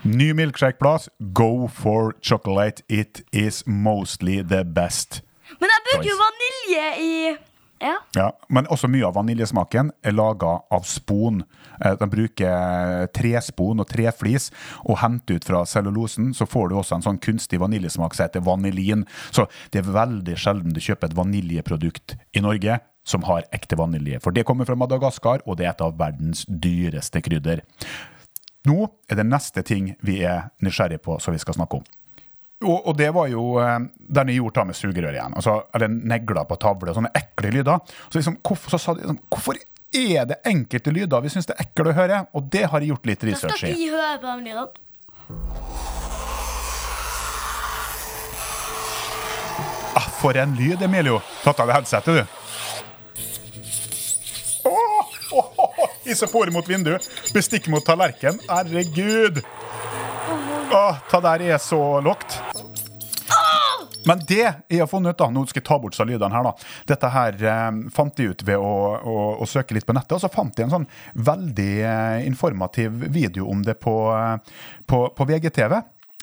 Ny 0.07 0.31
milkshakeplass, 0.37 1.09
go 1.33 1.67
for 1.67 2.13
chocolate. 2.21 2.83
It 2.89 3.21
is 3.31 3.63
mostly 3.67 4.41
the 4.43 4.63
best. 4.63 5.21
Men 5.59 5.69
jeg 5.73 5.85
bruker 5.91 6.09
jo 6.11 6.17
vanilje 6.23 6.87
i 7.03 7.37
Ja. 7.79 7.93
Ja, 8.15 8.31
Men 8.49 8.65
også 8.73 8.87
mye 8.89 9.05
av 9.05 9.13
vaniljesmaken 9.13 9.91
er 10.01 10.11
laga 10.17 10.55
av 10.73 10.81
spon. 10.89 11.43
Eh, 11.85 11.93
De 11.99 12.07
bruker 12.09 13.05
trespon 13.13 13.79
og 13.79 13.85
treflis 13.87 14.49
og 14.85 14.97
henter 14.97 15.35
ut 15.37 15.45
fra 15.45 15.61
cellulosen. 15.65 16.33
Så 16.33 16.47
får 16.49 16.69
du 16.69 16.75
også 16.75 16.95
en 16.95 17.05
sånn 17.05 17.19
kunstig 17.21 17.59
vaniljesmak 17.61 18.15
som 18.17 18.25
heter 18.25 18.41
vanilin. 18.41 19.05
Så 19.29 19.45
det 19.71 19.83
er 19.83 19.91
veldig 19.93 20.37
sjelden 20.41 20.73
du 20.73 20.79
kjøper 20.81 21.11
et 21.11 21.17
vaniljeprodukt 21.17 22.17
i 22.33 22.41
Norge 22.41 22.79
som 23.07 23.23
har 23.27 23.45
ekte 23.55 23.77
vanilje. 23.79 24.19
For 24.23 24.35
det 24.35 24.43
kommer 24.47 24.67
fra 24.67 24.75
Madagaskar, 24.75 25.45
og 25.47 25.57
det 25.59 25.67
er 25.67 25.73
et 25.73 25.83
av 25.85 25.95
verdens 25.99 26.43
dyreste 26.47 27.21
krydder. 27.23 27.63
Nå 28.67 28.81
er 29.07 29.21
det 29.21 29.25
neste 29.29 29.63
ting 29.63 29.93
vi 30.03 30.19
er 30.27 30.49
nysgjerrig 30.65 30.99
på, 31.05 31.15
som 31.23 31.35
vi 31.35 31.39
skal 31.39 31.55
snakke 31.55 31.79
om. 31.79 31.85
Og, 32.65 32.87
og 32.89 32.93
det 32.97 33.11
var 33.13 33.29
jo 33.29 33.43
eh, 33.61 33.77
den 34.17 34.31
jeg 34.33 34.39
gjorde 34.41 34.57
da 34.57 34.65
med 34.67 34.75
sugerør 34.79 35.13
igjen. 35.13 35.35
Altså, 35.37 35.59
eller 35.77 35.93
negler 35.93 36.47
på 36.49 36.57
tavle, 36.59 36.95
sånne 36.97 37.13
ekle 37.15 37.51
lyder. 37.53 37.95
Så 38.09 38.17
liksom, 38.19 38.39
hvorfor, 38.41 38.73
så 38.73 38.81
sa 38.81 38.95
de, 38.97 39.05
liksom, 39.05 39.19
hvorfor 39.31 39.61
er 39.97 40.25
det 40.27 40.39
enkelte 40.49 40.91
lyder 40.91 41.23
vi 41.23 41.31
syns 41.31 41.47
det 41.47 41.55
er 41.55 41.67
ekle 41.69 41.93
å 41.93 41.95
høre? 41.95 42.23
Og 42.35 42.49
det 42.51 42.65
har 42.73 42.83
jeg 42.83 42.91
gjort 42.91 43.07
litt 43.11 43.23
Da 43.23 43.37
skal 43.37 43.53
research 43.53 43.69
i. 43.69 43.77
vi 43.77 43.91
høre 43.93 44.17
på 44.19 44.33
de 44.33 44.49
lydene. 44.49 45.77
Ah, 49.97 50.09
for 50.19 50.37
en 50.37 50.57
lyd, 50.57 50.81
Emilio. 50.85 51.21
Tatt 51.45 51.61
av 51.61 51.69
deg 51.69 51.79
headsetet, 51.79 52.19
du. 52.19 52.46
Åh, 54.67 55.05
åh, 55.31 55.45
åh, 55.57 55.89
Isopor 56.03 56.51
mot 56.51 56.69
vindu, 56.69 56.97
bestikk 57.33 57.67
mot 57.67 57.85
tallerken. 57.85 58.39
Herregud! 58.49 59.41
Åh, 60.73 60.95
ta 61.09 61.21
der 61.23 61.41
er 61.41 61.57
så 61.57 62.01
lågt. 62.01 62.41
Men 64.07 64.21
det 64.27 64.43
jeg 64.67 64.79
har 64.79 64.87
funnet 64.87 65.15
ut, 65.15 65.19
da, 65.19 65.27
nå 65.31 65.43
skal 65.49 65.59
jeg 65.61 65.67
ta 65.67 65.77
bort 65.83 65.97
lydene 65.99 66.31
her, 66.31 66.47
da. 66.47 66.53
Dette 66.87 67.09
her 67.11 67.41
eh, 67.43 67.79
fant 67.91 68.19
jeg 68.19 68.31
ut 68.31 68.43
ved 68.47 68.55
å, 68.55 68.71
å, 69.03 69.15
å 69.43 69.47
søke 69.49 69.75
litt 69.75 69.87
på 69.87 69.95
nettet, 69.95 70.15
og 70.15 70.23
så 70.23 70.31
fant 70.31 70.55
jeg 70.55 70.67
en 70.67 70.75
sånn 70.77 70.87
veldig 71.27 71.73
eh, 71.83 72.27
informativ 72.27 73.03
video 73.11 73.49
om 73.51 73.65
det 73.67 73.75
på, 73.83 73.95
eh, 74.15 74.61
på, 74.87 75.01
på 75.11 75.27
VGTV. 75.27 75.75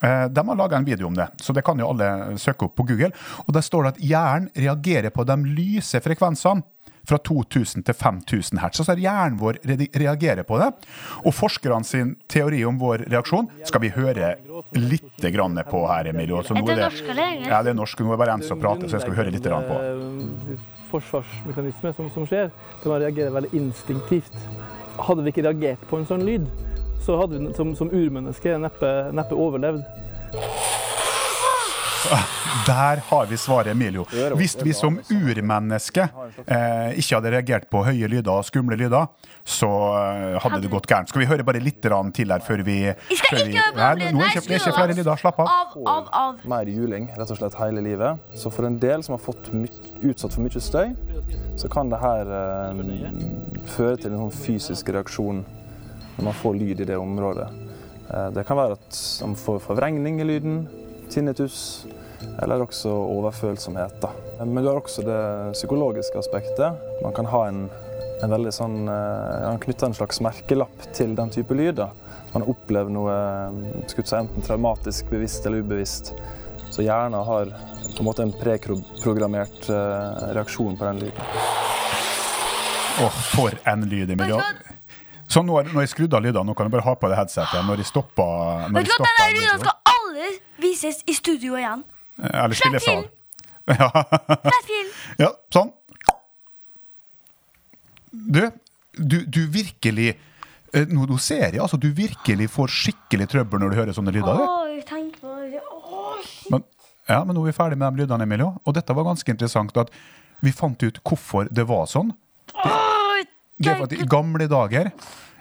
Eh, 0.04 0.24
de 0.32 0.46
har 0.48 0.56
laga 0.56 0.80
en 0.80 0.88
video 0.88 1.06
om 1.06 1.16
det, 1.16 1.28
så 1.40 1.52
det 1.52 1.64
kan 1.66 1.80
jo 1.80 1.90
alle 1.92 2.38
søke 2.40 2.68
opp 2.68 2.76
på 2.80 2.88
Google. 2.88 3.12
Og 3.44 3.52
Der 3.56 3.64
står 3.64 3.84
det 3.84 3.94
at 3.94 4.04
hjernen 4.04 4.48
reagerer 4.56 5.12
på 5.14 5.28
de 5.28 5.36
lyse 5.44 6.00
frekvensene 6.04 6.64
fra 7.08 7.18
2000 7.18 7.84
til 7.84 7.94
5000 7.94 8.60
hertz. 8.62 8.80
Så 8.80 8.96
hjernen 8.98 9.38
vår 9.40 9.58
reagerer 9.64 10.46
på 10.48 10.58
det. 10.60 10.70
Og 11.24 11.34
forskerne 11.34 11.84
sin 11.84 12.14
teori 12.30 12.62
om 12.64 12.78
vår 12.80 13.06
reaksjon 13.12 13.50
skal 13.68 13.84
vi 13.84 13.92
høre 13.94 14.34
litt 14.78 15.26
grann 15.34 15.58
på 15.70 15.84
her, 15.90 16.10
Emilio. 16.12 16.42
Så 16.42 16.56
nå 16.56 16.64
Er 16.64 16.74
det 16.74 16.86
norsk 16.88 17.10
eller 17.10 17.26
engelsk? 17.26 17.50
Ja, 17.50 17.62
det 17.62 17.74
er 17.74 17.80
norsk. 17.80 18.00
Nå 18.00 18.12
er 18.12 18.16
det 18.16 18.22
bare 18.24 18.38
en 18.38 18.46
som 18.46 18.60
prater, 18.60 18.88
så 18.88 18.98
jeg 18.98 19.06
skal 19.06 19.18
høre 19.20 19.34
litt 19.34 19.44
grann 19.44 19.68
på. 19.68 19.80
eh, 20.54 20.70
forsvarsmekanisme 20.94 21.92
som, 21.96 22.10
som 22.14 22.26
skjer. 22.28 22.50
Man 22.84 23.02
reagerer 23.02 23.34
veldig 23.34 23.52
instinktivt. 23.58 24.36
Hadde 24.98 25.24
vi 25.26 25.32
ikke 25.34 25.46
reagert 25.48 25.82
på 25.90 25.98
en 25.98 26.06
sånn 26.06 26.22
lyd, 26.26 26.46
så 27.04 27.18
hadde 27.20 27.40
vi 27.40 27.54
som, 27.56 27.74
som 27.76 27.90
urmenneske 27.90 28.54
neppe, 28.62 28.92
neppe 29.12 29.34
overlevd. 29.36 29.82
Der 32.66 33.00
har 33.10 33.26
vi 33.26 33.36
svaret, 33.36 33.70
Emilio. 33.72 34.04
Hvis 34.38 34.56
vi 34.62 34.72
som 34.76 34.98
urmenneske 35.10 36.04
eh, 36.46 36.98
ikke 37.00 37.16
hadde 37.18 37.32
reagert 37.34 37.66
på 37.72 37.82
høye 37.86 38.08
lyder 38.08 38.30
og 38.32 38.44
skumle 38.46 38.76
lyder, 38.78 39.08
så 39.44 39.68
eh, 39.98 40.36
hadde 40.42 40.60
det 40.64 40.70
gått 40.72 40.86
gærent. 40.90 41.10
Skal 41.12 41.24
vi 41.24 41.28
høre 41.30 41.44
bare 41.46 41.60
litt 41.64 41.80
til 41.84 41.92
her 42.32 42.44
før 42.44 42.62
vi 42.66 42.76
Jeg 42.84 42.96
skal 43.18 43.38
før 43.38 43.44
vi- 43.44 43.54
ikke 43.54 43.64
høre 43.64 43.74
på 43.74 43.80
Nei, 43.80 43.94
det 43.94 44.54
er 44.54 44.60
ikke 44.60 44.74
flere 44.78 44.96
lyder. 44.98 45.16
Slapp 45.24 45.40
av. 45.44 45.48
Av, 45.48 45.74
av, 45.94 46.08
av. 46.22 46.46
mer 46.48 46.70
juling 46.70 47.08
rett 47.16 47.30
og 47.34 47.40
slett 47.40 47.58
hele 47.60 47.82
livet. 47.84 48.18
Så 48.36 48.52
for 48.52 48.66
en 48.68 48.78
del 48.78 49.02
som 49.04 49.16
har 49.18 49.22
fått 49.24 49.52
my 49.52 49.68
utsatt 50.10 50.32
for 50.36 50.44
mye 50.44 50.60
støy, 50.60 50.94
så 51.60 51.68
kan 51.72 51.90
det 51.92 52.00
her 52.02 52.32
eh, 52.38 52.84
føre 53.76 53.96
til 54.00 54.12
en 54.14 54.24
sånn 54.26 54.34
fysisk 54.44 54.88
reaksjon 54.94 55.44
når 56.16 56.24
man 56.30 56.36
får 56.38 56.54
lyd 56.60 56.80
i 56.80 56.88
det 56.88 56.96
området. 57.00 57.48
Eh, 58.10 58.30
det 58.36 58.46
kan 58.48 58.56
være 58.60 58.78
at 58.78 59.02
man 59.24 59.36
får 59.38 59.60
forvrengning 59.68 60.20
i 60.22 60.28
lyden, 60.28 60.64
tinnitus, 61.12 61.84
eller 62.42 62.64
også 62.64 62.90
overfølsomhet. 62.90 63.96
Da. 64.02 64.10
Men 64.44 64.62
du 64.62 64.70
har 64.70 64.80
også 64.80 65.04
det 65.06 65.20
psykologiske 65.56 66.18
aspektet. 66.18 66.80
Man 67.02 67.14
kan 67.16 67.28
ha 67.30 67.44
en, 67.48 67.66
en 68.22 68.34
veldig 68.34 68.52
sånn 68.54 68.80
eh, 68.88 69.44
Man 69.48 69.60
knytter 69.62 69.90
en 69.90 69.98
slags 69.98 70.20
merkelapp 70.24 70.88
til 70.96 71.14
den 71.18 71.32
type 71.34 71.56
lyd. 71.56 71.76
da. 71.82 71.90
Man 72.32 72.42
har 72.42 72.50
opplevd 72.50 72.94
noe 72.94 73.14
eh, 73.14 73.94
si, 73.94 74.16
enten 74.18 74.46
traumatisk, 74.46 75.10
bevisst 75.12 75.46
eller 75.46 75.62
ubevisst. 75.62 76.14
Så 76.74 76.82
hjernen 76.82 77.20
har 77.28 77.52
på 77.94 78.02
en 78.02 78.08
måte 78.08 78.24
en 78.26 78.34
preprogrammert 78.34 79.68
eh, 79.70 80.24
reaksjon 80.34 80.78
på 80.78 80.88
den 80.88 81.04
lyden. 81.04 81.34
Åh, 83.04 83.22
for 83.34 83.54
en 83.64 83.88
lyd, 83.90 84.10
Emilio. 84.10 84.40
Så 85.30 85.42
nå, 85.42 85.56
når 85.72 85.86
jeg 85.86 85.94
skrudde 85.94 86.18
av 86.18 86.22
lydene, 86.22 86.46
nå 86.46 86.54
kan 86.54 86.68
jeg 86.68 86.74
bare 86.74 86.86
ha 86.86 86.94
på 86.98 87.10
det 87.10 87.16
headsetet. 87.18 87.64
Når 87.66 87.82
jeg 87.82 87.90
stopper, 87.90 88.68
når 88.70 88.84
jeg 88.84 88.90
du 88.90 88.94
denne 89.02 89.30
lyden 89.34 89.62
skal 89.64 89.94
aldri 89.94 90.28
vises 90.62 91.00
i 91.10 91.16
studio 91.16 91.56
igjen. 91.58 91.82
Eller 92.22 92.54
spillesal. 92.58 93.02
til. 93.04 93.10
Ja. 93.64 93.88
Ja, 95.24 95.30
sånn. 95.54 95.70
Du, 98.12 98.40
du, 98.92 99.16
du 99.26 99.40
virkelig 99.50 100.10
eh, 100.74 100.84
Nå 100.90 101.06
nå 101.10 101.16
ser 101.22 101.48
jeg 101.54 101.62
altså 101.62 101.78
du 101.80 101.88
virkelig 101.96 102.46
får 102.54 102.70
skikkelig 102.74 103.26
trøbbel 103.32 103.62
når 103.62 103.72
du 103.72 103.78
hører 103.80 103.96
sånne 103.96 104.12
lyder. 104.14 104.42
Oi, 104.44 104.82
tenk 104.86 105.16
på 105.22 105.32
det. 105.50 105.62
Åh, 105.64 106.28
Men, 106.52 106.64
ja, 107.08 107.20
men 107.24 107.34
nå 107.36 107.42
er 107.44 107.50
vi 107.50 107.56
ferdig 107.56 107.78
med 107.80 107.96
de 107.96 108.04
lydene, 108.04 108.26
Emilio. 108.28 108.52
Og 108.64 108.76
dette 108.76 108.94
var 108.96 109.06
ganske 109.08 109.34
interessant. 109.34 109.74
at 109.80 109.90
Vi 110.44 110.52
fant 110.54 110.82
ut 110.84 111.00
hvorfor 111.02 111.48
det 111.50 111.64
var 111.68 111.86
sånn. 111.90 112.12
Oi, 112.54 113.24
Det 113.58 113.72
er 113.72 113.80
for 113.80 113.88
at 113.88 113.96
I 113.96 114.06
gamle 114.10 114.46
dager, 114.50 114.92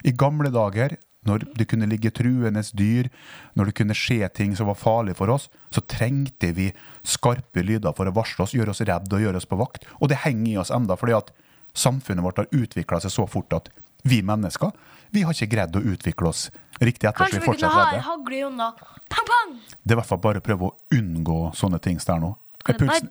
i 0.04 0.12
gamle 0.16 0.50
dager 0.54 0.98
når 1.28 1.46
det 1.58 1.68
kunne 1.72 1.88
ligge 1.90 2.12
truende 2.16 2.64
dyr, 2.76 3.10
når 3.56 3.70
det 3.70 3.76
kunne 3.80 3.98
skje 3.98 4.28
ting 4.36 4.56
som 4.58 4.70
var 4.72 4.80
farlig 4.80 5.16
for 5.20 5.32
oss, 5.34 5.50
så 5.74 5.84
trengte 5.88 6.52
vi 6.56 6.72
skarpe 7.04 7.64
lyder 7.64 7.96
for 7.96 8.10
å 8.10 8.16
varsle 8.16 8.46
oss, 8.46 8.56
gjøre 8.56 8.76
oss 8.76 8.84
redde 8.84 9.16
og 9.16 9.24
gjøre 9.24 9.40
oss 9.40 9.50
på 9.50 9.60
vakt. 9.60 9.88
Og 10.00 10.12
det 10.12 10.24
henger 10.26 10.52
i 10.52 10.60
oss 10.64 10.74
enda, 10.74 10.98
fordi 11.00 11.16
at 11.18 11.32
samfunnet 11.74 12.26
vårt 12.26 12.44
har 12.44 12.52
utvikla 12.52 13.02
seg 13.02 13.14
så 13.14 13.28
fort 13.30 13.56
at 13.56 13.72
vi 14.04 14.20
mennesker 14.26 14.74
vi 15.14 15.22
har 15.22 15.36
ikke 15.36 15.52
greid 15.52 15.76
å 15.78 15.82
utvikle 15.94 16.30
oss 16.32 16.48
riktig 16.82 17.06
etter, 17.06 17.20
Kanskje 17.22 17.40
vi 17.40 17.46
vi 17.46 17.58
kunne 17.60 17.70
ha 17.70 17.84
en 17.94 18.02
hagle 18.02 18.40
hånda. 18.48 18.70
Pang, 19.14 19.28
pang! 19.30 19.52
Det 19.84 19.94
er 19.94 19.94
i 19.94 20.00
hvert 20.00 20.10
fall 20.10 20.22
bare 20.24 20.42
å 20.42 20.46
prøve 20.46 20.72
å 20.72 20.98
unngå 20.98 21.38
sånne 21.58 21.78
ting 21.84 22.00
der 22.02 22.24
nå. 22.24 22.32
Er 22.64 22.78
pulsen, 22.80 23.10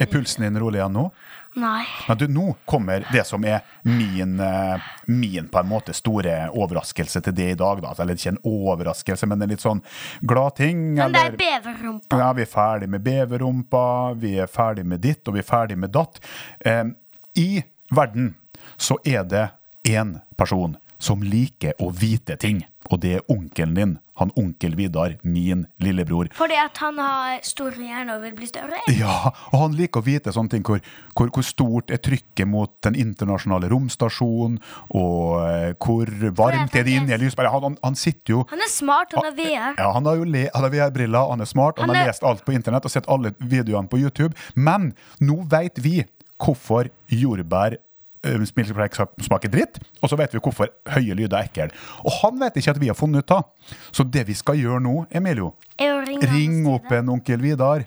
er 0.00 0.08
pulsen 0.08 0.44
din 0.46 0.58
rolig 0.60 0.80
igjen 0.80 0.94
nå? 0.96 1.10
Nei. 1.56 1.84
Men 2.08 2.18
du, 2.20 2.26
nå 2.28 2.44
kommer 2.68 3.04
det 3.12 3.22
som 3.28 3.44
er 3.48 3.62
min, 3.82 4.34
eh, 4.40 4.86
min 5.08 5.48
på 5.48 5.60
en 5.60 5.68
måte 5.68 5.94
store 5.96 6.34
overraskelse 6.52 7.22
til 7.24 7.34
det 7.36 7.48
i 7.54 7.56
dag. 7.56 7.80
Da. 7.84 7.94
Eller 8.02 8.16
ikke 8.16 8.34
en 8.34 8.40
overraskelse, 8.44 9.28
men 9.28 9.44
en 9.44 9.52
litt 9.52 9.64
sånn 9.64 9.80
gladting. 10.20 10.82
Men 10.98 11.16
det 11.16 11.22
er 11.30 11.36
beverrumpa. 11.40 12.20
ja, 12.20 12.30
vi 12.36 12.44
er 12.44 12.50
ferdig 12.52 12.90
med 12.92 13.04
beverrumpa, 13.04 13.84
vi 14.20 14.34
er 14.44 14.52
ferdig 14.52 14.84
med 14.84 15.04
ditt, 15.04 15.22
og 15.28 15.36
vi 15.36 15.44
er 15.44 15.48
ferdig 15.48 15.78
med 15.80 15.92
datt. 15.96 16.20
Eh, 16.60 16.84
I 17.40 17.48
verden 17.90 18.34
så 18.76 18.98
er 19.04 19.24
det 19.24 19.48
én 19.88 20.18
person 20.36 20.76
som 20.98 21.24
liker 21.24 21.76
å 21.80 21.90
vite 21.92 22.36
ting, 22.40 22.64
og 22.90 23.00
det 23.02 23.16
er 23.18 23.24
onkelen 23.32 23.74
din. 23.76 23.94
Han 24.16 24.30
onkel 24.40 24.72
Vidar, 24.78 25.12
min 25.22 25.66
lillebror. 25.82 26.30
Fordi 26.32 26.56
at 26.56 26.78
han 26.80 26.96
har 27.02 27.42
store 27.44 27.76
hjerne 27.84 28.14
og 28.16 28.22
vil 28.24 28.32
bli 28.38 28.46
større. 28.48 28.78
Ja, 28.96 29.32
og 29.52 29.56
han 29.60 29.74
liker 29.76 30.00
å 30.00 30.06
vite 30.06 30.32
sånne 30.32 30.54
ting 30.54 30.64
hvor, 30.64 30.80
hvor, 31.18 31.28
hvor 31.34 31.44
stort 31.44 31.92
er 31.92 32.00
trykket 32.00 32.48
mot 32.48 32.72
den 32.86 32.96
internasjonale 32.96 33.68
romstasjonen, 33.68 34.56
og 34.96 35.36
eh, 35.44 35.74
hvor 35.82 36.08
varmt 36.38 36.72
er 36.80 36.86
det 36.88 36.96
inni 36.96 37.12
i 37.12 37.20
lyspæret. 37.26 37.52
Han, 37.52 37.66
han, 37.70 37.78
han 37.84 37.98
sitter 38.00 38.38
jo 38.38 38.42
Han 38.54 38.64
er 38.64 38.72
smart, 38.72 39.12
han 39.12 39.28
har 39.28 39.36
VR. 39.36 39.76
ja, 39.76 39.90
han 39.98 40.08
har 40.08 40.16
jo 40.22 40.28
VR-briller, 40.30 41.30
han 41.34 41.44
er 41.44 41.50
smart, 41.52 41.78
han, 41.78 41.90
Han 41.90 41.96
har 42.00 42.06
er- 42.06 42.12
lest 42.14 42.24
alt 42.24 42.44
på 42.46 42.56
internett 42.56 42.88
og 42.88 42.92
sett 42.96 43.08
alle 43.12 43.34
videoene 43.40 43.88
på 43.92 44.00
YouTube. 44.00 44.32
Men 44.54 44.94
nå 45.20 45.42
vet 45.52 45.76
vi 45.84 45.98
hvorfor 46.40 46.88
jordbær 47.12 47.76
milkshake 48.56 49.06
smaker 49.24 49.52
dritt, 49.52 49.80
og 50.02 50.10
så 50.10 50.18
vet 50.20 50.34
vi 50.34 50.42
hvorfor 50.42 50.70
høye 50.96 51.16
lyder 51.16 51.38
er 51.40 51.50
ekkel. 51.50 51.74
Og 52.04 52.14
han 52.20 52.38
vet 52.42 52.60
ikke 52.60 52.76
at 52.76 52.80
vi 52.82 52.90
har 52.92 52.98
funnet 52.98 53.24
ut 53.24 53.36
av. 53.38 53.74
Så 53.94 54.06
det 54.06 54.26
vi 54.28 54.36
skal 54.38 54.58
gjøre 54.60 54.82
nå, 54.84 55.04
Emilio, 55.10 55.54
ring 55.78 56.64
opp 56.70 56.90
en 56.92 57.14
onkel 57.16 57.42
Vidar, 57.42 57.86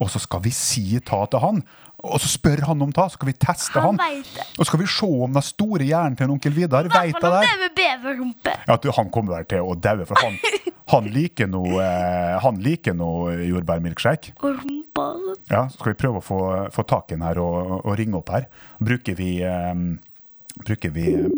og 0.00 0.08
så 0.12 0.20
skal 0.22 0.42
vi 0.44 0.52
si 0.54 0.98
ta 1.04 1.24
til 1.28 1.42
han. 1.42 1.62
Og 2.00 2.16
så 2.22 2.30
spør 2.32 2.62
han 2.70 2.80
om 2.80 2.92
ta, 2.96 3.04
så 3.10 3.18
skal 3.18 3.28
vi 3.28 3.34
teste 3.36 3.76
Han 3.76 3.98
han. 4.00 4.24
Og 4.56 4.62
så 4.62 4.70
skal 4.70 4.80
vi 4.80 4.86
se 4.88 5.08
om 5.26 5.34
den 5.36 5.44
store 5.44 5.84
hjernen 5.84 6.16
til 6.16 6.28
en 6.28 6.36
onkel 6.38 6.54
Vidar 6.56 6.88
veit 6.88 7.12
det 7.12 7.32
der. 7.34 7.56
med 7.60 7.74
beverrumpe. 7.76 8.54
Ja, 8.68 8.76
du, 8.80 8.88
han 8.96 9.10
kommer 9.12 9.36
vel 9.36 9.50
til 9.50 9.60
å 9.60 9.76
daue, 9.76 10.06
for 10.08 10.16
han, 10.24 10.38
han 10.94 11.10
liker 11.12 11.50
noe 11.52 11.84
eh, 11.84 12.38
Han 12.40 12.62
liker 12.64 12.96
noe 12.96 13.36
jordbærmilkshake. 13.44 14.32
Og. 14.98 15.34
Ja, 15.50 15.68
så 15.68 15.78
skal 15.78 15.92
vi 15.92 15.98
prøve 16.02 16.20
å 16.20 16.24
få, 16.24 16.38
få 16.74 16.82
tak 16.88 17.10
i 17.10 17.16
den 17.16 17.24
her 17.26 17.38
og, 17.42 17.80
og 17.84 17.94
ringe 17.98 18.18
opp 18.18 18.32
her. 18.34 18.48
Bruker 18.82 19.16
vi 19.18 19.30
eh, 19.46 19.74
Bruker 20.66 20.92
vi 20.94 21.06
eh, 21.14 21.28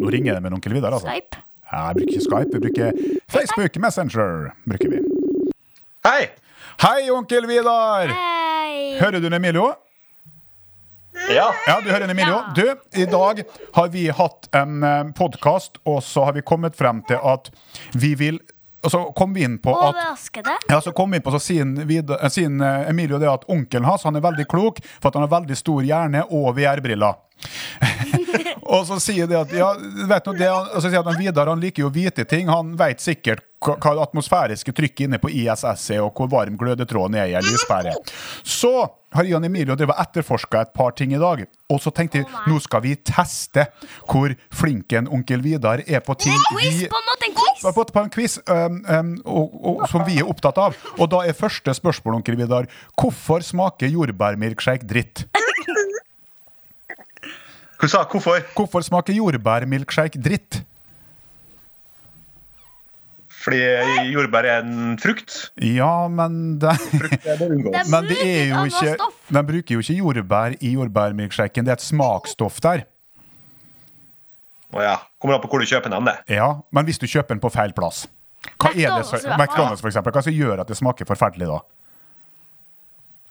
Nå 0.00 0.10
ringer 0.12 0.36
det 0.36 0.42
med 0.44 0.54
onkel 0.56 0.74
Vidar, 0.76 0.92
altså. 0.94 1.08
Skype. 1.08 1.40
Ja, 1.70 1.86
jeg 1.88 1.96
bruker 1.98 2.12
ikke 2.12 2.24
Skype, 2.26 2.52
vi 2.52 2.62
bruker 2.66 3.20
Facebook 3.34 3.78
Messenger. 3.80 4.50
bruker 4.68 4.92
vi. 4.92 5.00
Hei! 6.04 6.20
Hei, 6.82 6.98
onkel 7.14 7.46
Vidar! 7.48 8.12
Hei. 8.12 8.98
Hører 9.00 9.22
du 9.22 9.30
Emilio? 9.32 9.70
Ja. 11.30 11.46
Ja, 11.66 11.78
du 11.80 11.88
hører 11.88 12.10
Emilio. 12.10 12.40
Du, 12.58 12.66
i 13.00 13.06
dag 13.08 13.44
har 13.76 13.88
vi 13.94 14.08
hatt 14.10 14.48
en 14.52 14.82
podkast, 15.16 15.78
og 15.86 16.02
så 16.04 16.26
har 16.28 16.34
vi 16.36 16.42
kommet 16.44 16.76
frem 16.76 17.00
til 17.08 17.22
at 17.22 17.48
vi 17.94 18.12
vil 18.18 18.40
Og 18.84 18.92
så 18.92 19.00
kom 19.16 19.34
vi 19.34 19.44
inn 19.46 19.58
på 19.62 19.72
at 19.72 19.94
Overraskende. 19.94 20.56
ja, 20.68 20.80
så 20.84 20.92
kom 20.92 21.10
vi 21.10 21.20
inn 21.20 21.24
på 21.24 21.32
så 21.34 21.40
sier 21.40 21.64
eh, 21.64 22.38
eh, 22.44 22.90
Emilio 22.90 23.20
det 23.22 23.30
at 23.30 23.46
onkelen 23.48 23.88
hans 23.88 24.04
han 24.04 24.16
er 24.16 24.24
veldig 24.24 24.46
klok, 24.50 24.82
for 25.00 25.08
at 25.08 25.18
han 25.18 25.26
har 25.26 25.32
veldig 25.40 25.56
stor 25.58 25.84
hjerne 25.86 26.26
og 26.30 26.52
VR-briller. 26.58 27.20
og 28.74 28.86
så 28.88 28.98
sier 29.02 29.28
det 29.28 29.36
at 29.38 29.52
ja, 29.56 29.72
vet 30.08 30.28
du, 30.28 30.32
det, 30.38 30.50
og 30.50 30.78
så 30.78 30.88
sier 30.88 31.02
han 31.02 31.18
Vidar 31.18 31.50
han 31.50 31.62
liker 31.62 31.86
jo 31.86 31.92
hvite 31.94 32.26
ting. 32.28 32.48
Han 32.52 32.74
vet 32.80 33.02
sikkert 33.02 33.44
hva 33.64 33.78
hva 33.80 33.94
det 33.96 34.04
atmosfæriske 34.04 34.74
trykket 34.76 35.06
inne 35.06 35.20
på 35.20 35.30
ISS 35.32 35.88
er, 35.96 36.02
og 36.04 36.12
hvor 36.18 36.28
varm 36.32 36.58
glødetråden 36.60 37.16
er 37.20 37.32
i 37.32 37.36
ei 37.38 37.44
lyspære. 37.44 37.94
Så 38.42 38.74
har 39.14 39.24
Ian 39.24 39.44
Emilio 39.46 39.76
drevet 39.78 40.00
etterforska 40.02 40.64
et 40.66 40.72
par 40.74 40.90
ting 40.98 41.14
i 41.14 41.20
dag, 41.22 41.44
og 41.70 41.80
så 41.80 41.92
tenkte 41.94 42.20
jeg 42.20 42.28
nå 42.50 42.58
skal 42.62 42.82
vi 42.84 42.96
teste 42.98 43.68
hvor 44.10 44.34
flink 44.52 44.92
en 44.98 45.08
onkel 45.08 45.44
Vidar 45.44 45.84
er 45.86 46.02
på 46.04 46.16
ting 46.18 46.34
vi 46.58 46.88
på 47.64 47.72
en 47.72 47.78
måte, 47.78 47.94
på, 47.94 48.02
en 48.04 48.12
quiz 48.12 48.36
um, 48.44 48.76
um, 48.84 49.14
og, 49.24 49.56
og, 49.64 49.86
som 49.90 50.04
vi 50.06 50.18
er 50.20 50.28
opptatt 50.28 50.60
av. 50.60 50.76
Og 50.98 51.08
da 51.12 51.22
er 51.24 51.38
første 51.38 51.74
spørsmål, 51.76 52.20
onkel 52.20 52.36
Vidar, 52.40 52.68
hvorfor 53.00 53.44
smaker 53.44 53.90
jordbærmilkshake 53.92 54.86
dritt? 54.90 55.24
Hva 57.80 57.90
sa 57.90 58.04
hvorfor? 58.08 58.44
Hvorfor 58.56 58.84
smaker 58.86 59.16
jordbærmilkshake 59.16 60.20
dritt? 60.22 60.62
Fordi 63.44 63.60
jordbær 64.08 64.46
er 64.48 64.62
en 64.62 64.94
frukt. 65.00 65.34
Ja, 65.60 66.06
men 66.08 66.56
det, 66.62 66.72
men 67.92 68.08
det 68.08 68.16
er 68.24 68.54
jo 68.54 68.62
ikke. 68.70 68.94
De 69.28 69.42
bruker 69.50 69.76
jo 69.76 69.84
ikke 69.84 69.98
jordbær 69.98 70.56
i 70.60 70.72
jordbærmilkshaken. 70.78 71.66
Det 71.66 71.74
er 71.74 71.80
et 71.80 71.84
smaksstoff 71.84 72.62
der. 72.64 72.86
Å 74.74 74.82
ja. 74.82 74.94
Kommer 75.22 75.38
an 75.38 75.44
på 75.44 75.50
hvor 75.52 75.62
du 75.62 75.68
kjøper 75.70 75.92
den, 75.92 76.08
det. 76.08 76.16
Ja, 76.34 76.48
Men 76.74 76.86
hvis 76.88 76.98
du 76.98 77.06
kjøper 77.06 77.36
den 77.36 77.42
på 77.44 77.50
feil 77.54 77.74
plass 77.76 78.04
Hva 78.58 78.72
er 78.74 78.90
det 78.90 79.06
fall. 79.08 79.28
McDonald's 79.38 79.80
for 79.84 79.90
eksempel, 79.92 80.14
hva 80.14 80.24
som 80.26 80.34
gjør 80.34 80.64
at 80.64 80.70
det 80.70 80.76
smaker 80.78 81.08
forferdelig 81.08 81.48
da? 81.52 81.60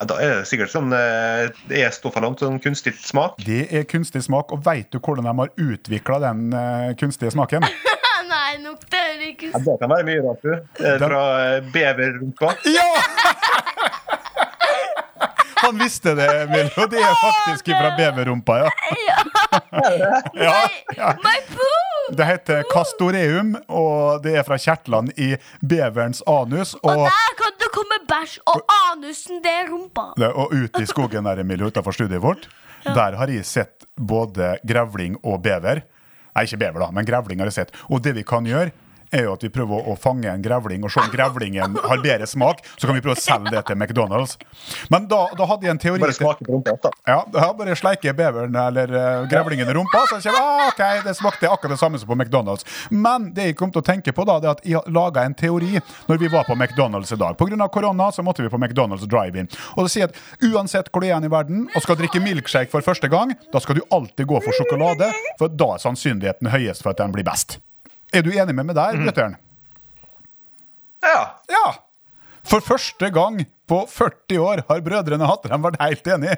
Ja, 0.01 0.07
da 0.09 0.15
er 0.23 0.31
det 0.39 0.47
sikkert 0.49 0.71
sånn 0.73 0.93
eh, 0.95 1.51
Det 1.69 1.83
er 1.83 1.93
stoffene 1.95 2.31
sånn 2.39 2.57
kunstig 2.63 2.95
smak. 2.99 3.37
Det 3.45 3.67
er 3.71 3.85
kunstig 3.87 4.23
smak, 4.25 4.51
og 4.55 4.63
veit 4.65 4.89
du 4.91 4.97
hvordan 4.99 5.27
de 5.29 5.35
har 5.37 5.51
utvikla 5.67 6.17
den 6.23 6.47
uh, 6.55 6.89
kunstige 6.99 7.31
smaken? 7.35 7.67
Nei, 8.33 8.57
nok 8.63 8.81
det 8.89 8.99
er 8.99 9.23
ikke 9.29 9.51
Ja, 9.53 9.61
det 9.63 9.77
kan 9.79 9.91
være 9.93 10.07
mye 10.07 10.23
rart, 10.25 10.41
du. 10.43 10.53
Den- 10.81 11.05
Fra 11.05 11.23
eh, 11.45 11.71
beverrumpa. 11.75 12.55
Ja! 12.73 12.89
Han 15.63 15.77
visste 15.79 16.11
det, 16.15 16.27
Emil, 16.41 16.67
og 16.75 16.89
det 16.91 16.99
er 16.99 17.13
faktisk 17.21 17.69
fra 17.71 17.93
beverrumpa, 17.95 18.57
ja. 18.65 18.71
ja, 19.07 19.21
ja. 20.33 21.13
My 21.23 21.37
poo! 21.49 22.15
Det 22.17 22.25
heter 22.27 22.63
castoreum, 22.71 23.53
og 23.71 24.23
det 24.25 24.35
er 24.39 24.43
fra 24.47 24.57
kjertlene 24.59 25.13
i 25.17 25.29
beverens 25.63 26.19
anus. 26.27 26.73
Og 26.81 26.91
Og, 26.91 27.05
der 27.07 27.37
kan 27.39 27.55
det 27.61 27.69
komme 27.73 27.99
bæsj, 28.09 28.39
og 28.51 28.61
anusen, 28.91 29.39
det 29.43 29.53
er 29.61 29.69
rumpa. 29.71 30.09
det, 30.19 30.29
og 30.33 30.51
ute 30.53 30.83
i 30.83 30.89
skogen 30.89 31.23
der, 31.29 31.39
Emilio, 31.45 31.71
utenfor 31.71 31.95
studiet 31.95 32.21
vårt, 32.23 32.49
der 32.83 33.15
har 33.15 33.31
jeg 33.31 33.45
sett 33.47 33.85
både 33.95 34.57
grevling 34.67 35.15
og 35.23 35.41
bever. 35.45 35.83
Nei, 36.35 36.43
ikke 36.47 36.57
bever, 36.65 36.79
da, 36.83 36.91
men 36.91 37.05
grevling 37.07 37.39
har 37.39 37.47
jeg 37.51 37.59
sett. 37.61 37.75
Og 37.89 38.01
det 38.03 38.15
vi 38.17 38.23
kan 38.27 38.45
gjøre, 38.45 38.73
er 39.13 39.27
jo 39.27 39.35
at 39.37 39.43
vi 39.45 39.49
prøver 39.53 39.89
å, 39.89 39.95
fange 39.99 40.29
en 40.31 40.43
grevling 40.43 40.83
og 40.83 40.91
se 40.93 41.01
om 41.03 41.11
grevlingen 41.13 41.77
har 41.83 42.01
bedre 42.03 42.27
smak. 42.29 42.63
Så 42.77 42.87
kan 42.87 42.97
vi 42.97 43.03
prøve 43.03 43.17
å 43.17 43.21
selge 43.21 43.53
det 43.53 43.63
til 43.67 43.77
McDonald's. 43.77 44.35
Men 44.93 45.07
da, 45.11 45.25
da 45.37 45.47
hadde 45.49 45.67
jeg 45.67 45.75
en 45.75 45.81
teori 45.81 46.03
Bare 46.03 46.15
smake 46.15 46.45
på 46.45 46.55
rumpa. 46.55 46.75
da. 46.83 46.91
Ja, 47.07 47.19
da 47.33 47.49
bare 47.57 47.75
sleike 47.77 48.13
beveren 48.17 48.55
eller 48.59 48.93
uh, 48.93 49.27
grevlingen 49.29 49.69
i 49.69 49.75
rumpa, 49.77 50.03
så 50.09 50.19
kommer 50.23 50.41
ah, 50.41 50.71
ok, 50.71 50.83
det 51.05 51.15
smakte 51.17 51.49
akkurat 51.49 51.75
det 51.75 51.79
samme 51.81 52.01
som 52.01 52.09
på 52.09 52.17
McDonald's. 52.17 52.65
Men 52.89 53.29
det 53.35 53.51
jeg 53.51 53.57
kom 53.59 53.73
til 53.73 53.83
å 53.83 53.87
tenke 53.87 54.15
på 54.15 54.25
da, 54.27 54.39
det 54.41 54.49
er 54.49 54.57
at 54.57 54.65
jeg 54.67 54.93
laga 54.93 55.25
en 55.27 55.37
teori 55.37 55.75
når 56.09 56.21
vi 56.21 56.31
var 56.33 56.47
på 56.49 56.57
McDonald's 56.57 57.13
i 57.13 57.19
dag. 57.19 57.37
Pga. 57.39 57.67
korona 57.73 58.11
så 58.11 58.25
måtte 58.25 58.43
vi 58.43 58.49
på 58.49 58.59
McDonald's 58.59 59.05
drive-in. 59.09 59.51
Og 59.77 59.85
det 59.85 59.93
sier 59.93 60.09
at 60.09 60.49
uansett 60.49 60.89
hvor 60.91 61.03
du 61.03 61.09
er 61.09 61.23
i 61.23 61.31
verden 61.31 61.67
og 61.73 61.85
skal 61.85 61.99
drikke 61.99 62.21
milkshake 62.23 62.71
for 62.73 62.85
første 62.85 63.09
gang, 63.11 63.35
da 63.53 63.61
skal 63.63 63.79
du 63.79 63.85
alltid 63.93 64.27
gå 64.29 64.41
for 64.43 64.57
sjokolade, 64.57 65.11
for 65.39 65.53
da 65.53 65.75
er 65.75 65.85
sannsynligheten 65.85 66.51
høyest 66.53 66.83
for 66.83 66.93
at 66.93 67.03
den 67.03 67.13
blir 67.15 67.27
best. 67.27 67.59
Er 68.13 68.21
du 68.25 68.29
enig 68.31 68.53
med 68.55 68.67
meg 68.69 68.75
der, 68.77 68.99
Brøtteren? 69.03 69.35
Ja. 71.03 71.23
Ja! 71.51 71.65
For 72.43 72.59
første 72.63 73.07
gang 73.15 73.41
på 73.71 73.77
40 73.87 74.37
år 74.43 74.61
har 74.67 74.81
brødrene 74.83 75.27
Hattrem 75.29 75.63
vært 75.63 75.77
helt 75.81 76.07
enige. 76.11 76.35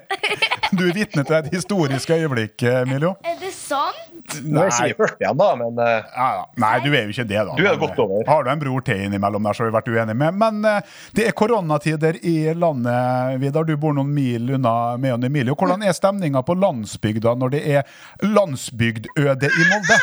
Du 0.75 0.83
er 0.87 0.93
vitne 0.97 1.23
til 1.25 1.35
et 1.37 1.47
historisk 1.53 2.09
øyeblikk, 2.13 2.61
Emilio. 2.69 3.15
Er 3.25 3.35
det 3.41 3.51
sant? 3.53 4.35
Nå 4.45 4.63
er 4.65 4.69
jeg 4.73 4.93
ikke 4.95 5.05
40 5.05 5.21
igjen, 5.21 5.37
da, 5.39 5.47
men 5.59 5.77
eh, 5.81 6.07
Ja, 6.15 6.27
ja. 6.39 6.43
Nei, 6.61 6.71
du 6.83 6.89
er 6.91 7.05
jo 7.05 7.13
ikke 7.13 7.25
det, 7.29 7.37
da. 7.49 7.55
Du 7.57 7.63
er 7.69 7.77
godt 7.81 7.99
over. 8.01 8.21
eh, 8.23 8.29
Har 8.29 8.43
du 8.45 8.49
en 8.53 8.61
bror 8.63 8.83
til 8.85 9.01
innimellom 9.05 9.45
der 9.49 9.57
så 9.57 9.63
har 9.65 9.69
vi 9.71 9.75
vært 9.77 9.89
uenige 9.93 10.17
med? 10.21 10.37
Men 10.41 10.65
eh, 10.69 10.95
det 11.17 11.27
er 11.29 11.35
koronatider 11.37 12.17
i 12.25 12.35
landet, 12.57 13.39
Vidar. 13.41 13.65
Du 13.69 13.75
bor 13.81 13.93
noen 13.97 14.13
mil 14.17 14.55
unna 14.57 14.75
meg 15.01 15.25
Emilio. 15.29 15.55
Hvordan 15.57 15.85
er 15.85 15.93
stemninga 15.97 16.41
på 16.45 16.57
landsbygda 16.61 17.35
når 17.41 17.55
det 17.57 17.63
er 17.79 17.97
landsbygdøde 18.25 19.49
i 19.53 19.67
Molde? 19.71 19.99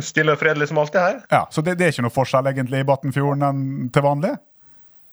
Stille 0.00 0.32
og 0.34 0.40
fredelig 0.40 0.70
som 0.70 0.80
alltid 0.80 1.00
her. 1.00 1.20
Ja, 1.30 1.44
Så 1.50 1.62
det, 1.62 1.76
det 1.78 1.86
er 1.86 1.94
ikke 1.94 2.06
noe 2.06 2.14
forskjell 2.14 2.50
egentlig 2.50 2.82
i 2.82 2.88
Batnfjorden 2.88 3.46
enn 3.48 3.64
til 3.94 4.04
vanlig? 4.04 4.34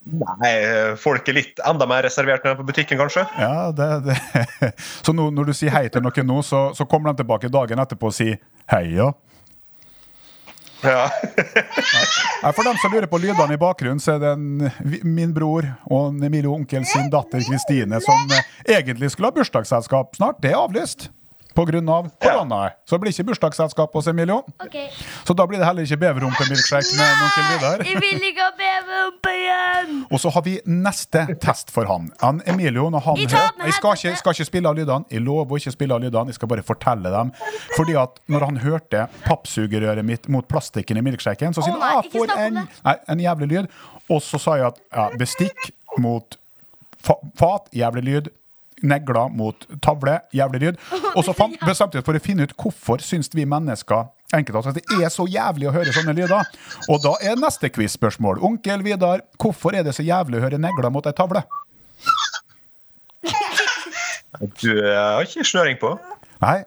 Nei, 0.01 0.53
folk 0.97 1.27
er 1.29 1.35
litt 1.37 1.59
enda 1.67 1.85
mer 1.85 2.01
reservert 2.07 2.41
når 2.41 2.49
de 2.49 2.55
er 2.55 2.61
på 2.63 2.69
butikken, 2.71 2.97
kanskje. 2.97 3.25
Ja, 3.37 3.69
det, 3.75 3.89
det. 4.07 4.71
Så 5.05 5.13
nå, 5.13 5.27
når 5.29 5.51
du 5.51 5.57
sier 5.57 5.73
hei 5.75 5.83
til 5.93 6.01
noen 6.01 6.25
nå, 6.25 6.39
så, 6.45 6.71
så 6.77 6.87
kommer 6.89 7.11
de 7.11 7.21
tilbake 7.21 7.51
dagen 7.53 7.83
etterpå 7.83 8.09
og 8.09 8.15
sier 8.17 8.39
hei, 8.73 8.87
ja. 8.97 9.11
Ja. 10.81 11.03
Nei, 12.41 12.51
For 12.57 12.65
dem 12.65 12.79
som 12.81 12.89
lurer 12.89 13.05
på 13.05 13.19
lydene 13.21 13.53
i 13.53 13.61
bakgrunnen, 13.61 14.01
så 14.01 14.15
er 14.15 14.23
det 14.23 14.31
en, 14.33 14.71
min 15.05 15.35
bror 15.35 15.67
og 15.85 16.07
en 16.07 16.23
Emilio 16.25 16.55
onkel 16.55 16.87
sin 16.89 17.11
datter 17.13 17.43
Kristine 17.45 18.01
som 18.01 18.33
eh, 18.33 18.49
egentlig 18.79 19.11
skulle 19.13 19.29
ha 19.29 19.35
bursdagsselskap 19.35 20.17
snart. 20.17 20.41
Det 20.41 20.55
er 20.55 20.63
avlyst 20.63 21.11
pga. 21.55 21.81
Av 21.91 22.09
Ja. 22.21 22.69
Så 22.85 22.95
det 22.95 23.01
blir 23.01 23.11
ikke 23.13 23.27
bursdagsselskap 23.31 23.93
hos 23.93 24.07
Emilio. 24.07 24.41
Okay. 24.63 24.87
Så 25.23 25.33
da 25.33 25.45
blir 25.47 25.59
det 25.59 25.65
heller 25.67 25.83
ikke 25.83 25.97
beverrumpemilkshake 26.01 26.95
med 26.97 27.21
onkel 27.25 27.47
Vidar. 27.51 27.83
Jeg 27.85 28.01
vil 28.01 28.25
ikke 28.29 28.45
ha 28.45 28.51
beverrumpe 28.57 29.33
igjen! 29.35 30.01
Og 30.11 30.19
så 30.19 30.31
har 30.33 30.45
vi 30.45 30.57
neste 30.65 31.25
test 31.43 31.71
for 31.73 31.85
han. 31.89 32.09
han 32.21 32.41
Emilio, 32.45 32.89
når 32.89 33.05
han 33.05 33.19
Vi 33.19 33.27
hører 33.31 33.65
Jeg 33.65 33.77
skal 33.77 33.97
ikke, 33.97 34.15
skal 34.21 34.37
ikke 34.37 34.49
spille 34.49 34.69
av 34.69 34.79
lydene. 34.79 35.05
Jeg 35.11 35.25
lover 35.25 35.55
å 35.55 35.61
ikke 35.61 35.75
spille 35.75 35.95
av 35.95 36.03
lydene. 36.03 36.33
Jeg 36.33 36.39
skal 36.39 36.51
bare 36.51 36.65
fortelle 36.65 37.13
dem. 37.13 37.33
Fordi 37.77 37.97
at 37.99 38.21
når 38.31 38.47
han 38.49 38.61
hørte 38.65 39.07
pappsugerøret 39.25 40.05
mitt 40.05 40.29
mot 40.29 40.47
plastikken 40.47 40.97
i 40.97 41.05
milkshaken, 41.05 41.53
så 41.53 41.65
sier 41.65 41.77
han 41.77 41.81
oh, 41.81 42.01
ah, 42.01 42.11
for 42.11 42.35
en, 42.37 42.61
nei, 42.65 42.97
en 43.11 43.25
jævlig 43.27 43.51
lyd. 43.53 43.79
Og 44.11 44.21
så 44.23 44.39
sa 44.41 44.57
jeg 44.59 44.71
at 44.71 44.83
ja, 44.91 45.09
bestikk 45.19 45.71
mot 46.01 46.37
fa 47.01 47.17
fat, 47.39 47.69
jævlig 47.75 48.03
lyd. 48.07 48.31
Negler 48.81 49.29
mot 49.35 49.67
tavle, 49.83 50.19
jævlig 50.33 50.63
lyd. 50.63 50.81
Og 51.13 51.21
så 51.27 51.35
fant, 51.37 51.57
bestemte 51.65 51.97
vi 51.97 52.01
oss 52.01 52.07
for 52.07 52.17
å 52.17 52.23
finne 52.23 52.47
ut 52.47 52.55
hvorfor 52.57 53.03
syns 53.05 53.29
vi 53.33 53.45
mennesker 53.45 54.09
enkelte 54.37 54.71
at 54.71 54.77
det 54.79 54.99
er 55.03 55.09
så 55.11 55.25
jævlig 55.29 55.67
å 55.69 55.73
høre 55.75 55.93
sånne 55.95 56.15
lyder. 56.15 56.51
Og 56.91 57.01
da 57.03 57.15
er 57.25 57.39
neste 57.39 57.71
quiz-spørsmål. 57.73 58.41
Onkel 58.47 58.83
Vidar, 58.85 59.25
hvorfor 59.41 59.75
er 59.75 59.85
det 59.87 59.95
så 59.97 60.05
jævlig 60.05 60.39
å 60.39 60.45
høre 60.45 60.61
negler 60.61 60.93
mot 60.93 61.07
ei 61.07 61.15
tavle? 61.17 61.43
Du 64.61 64.71
eh, 64.71 64.95
har 64.95 65.27
ikke 65.27 65.45
snøring 65.45 65.77
på. 65.81 65.93
Nei, 66.41 66.61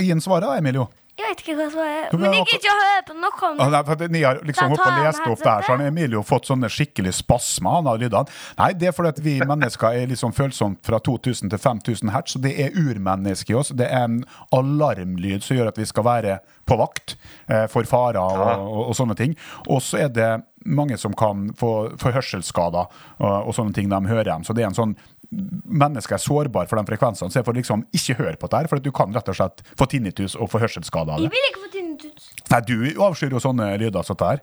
gi 0.00 0.10
en 0.14 0.22
svar 0.24 0.42
da, 0.42 0.56
Emilio. 0.58 0.88
Jeg 1.20 1.28
vet 1.28 1.42
ikke 1.44 1.54
hva 1.58 1.66
som 1.74 1.80
er 1.84 2.14
men 2.14 2.20
Men 2.24 2.32
jeg 2.38 2.46
gidder 2.48 2.60
ikke 2.62 2.72
å 2.72 2.80
høre 2.80 3.04
på 3.10 3.16
noe 3.20 3.50
om 3.50 3.60
Ah, 3.60 3.64
det. 3.64 3.70
nei, 3.74 3.82
for 3.90 3.92
at 4.06 4.14
Ni 4.14 4.22
har 4.24 4.40
liksom 4.48 4.72
opp 4.74 4.80
og 4.86 5.00
lest 5.04 5.20
opp 5.20 5.32
opp 5.34 5.42
der, 5.44 5.64
så 5.66 5.74
har. 5.76 5.84
Emilio 5.90 6.22
fått 6.26 6.48
sånne 6.48 6.70
skikkelig 6.72 7.12
spasmer 7.20 7.76
han 7.78 7.90
av 7.92 7.98
lydene. 8.00 8.36
Nei, 8.58 8.70
det 8.80 8.88
er 8.88 8.96
fordi 8.96 9.12
at 9.12 9.20
vi 9.24 9.34
mennesker 9.44 9.98
er 10.00 10.06
liksom 10.10 10.32
følsomt 10.36 10.80
fra 10.86 10.98
2000 10.98 11.52
til 11.52 11.58
5000 11.60 12.10
hertz, 12.14 12.32
så 12.36 12.42
det 12.42 12.54
er 12.64 12.76
urmenneske 12.78 13.52
i 13.52 13.58
oss. 13.60 13.72
Det 13.76 13.86
er 13.90 14.06
en 14.08 14.22
alarmlyd 14.56 15.42
som 15.44 15.56
gjør 15.58 15.70
at 15.72 15.78
vi 15.80 15.86
skal 15.88 16.06
være 16.06 16.38
på 16.70 16.76
vakt 16.78 17.16
eh, 17.50 17.66
for 17.70 17.84
farer 17.88 18.20
og, 18.20 18.64
og, 18.64 18.82
og 18.90 18.96
sånne 18.98 19.16
ting. 19.18 19.36
Og 19.68 19.82
så 19.84 20.04
er 20.06 20.12
det 20.14 20.30
mange 20.68 20.98
som 21.00 21.14
kan 21.16 21.48
få, 21.56 21.70
få 22.00 22.12
hørselsskader 22.14 22.86
og, 23.18 23.48
og 23.48 23.54
sånne 23.56 23.74
ting 23.76 23.88
de 23.90 24.00
hører 24.10 24.28
dem. 24.28 24.44
Så 24.46 24.54
det 24.56 24.64
er 24.64 24.70
en 24.70 24.76
sånn 24.78 24.96
Mennesker 25.30 26.16
er 26.16 26.22
sårbare 26.22 26.66
for 26.66 26.80
de 26.80 26.82
frekvensene, 26.90 27.30
så 27.30 27.38
jeg 27.38 27.46
får 27.46 27.54
liksom 27.60 27.84
ikke 27.94 28.16
høre 28.18 28.36
på 28.40 28.48
det 28.50 28.62
her, 28.64 28.68
for 28.72 28.82
du 28.82 28.90
kan 28.94 29.12
rett 29.14 29.28
og 29.30 29.36
slett 29.38 29.62
få 29.78 29.86
tinnitus 29.92 30.34
og 30.34 30.50
få 30.50 30.58
hørselsskader 30.64 31.14
av 31.14 31.20
det. 31.22 31.28
Jeg 31.28 31.34
vil 31.36 31.46
ikke 31.52 31.62
få 31.62 31.70
tinnitus. 31.76 32.26
Nei, 32.50 32.60
du 32.66 32.74
avskyr 33.06 33.36
jo 33.36 33.42
sånne 33.44 33.68
lyder 33.78 34.02
som 34.06 34.18
dette 34.18 34.32
her. 34.32 34.42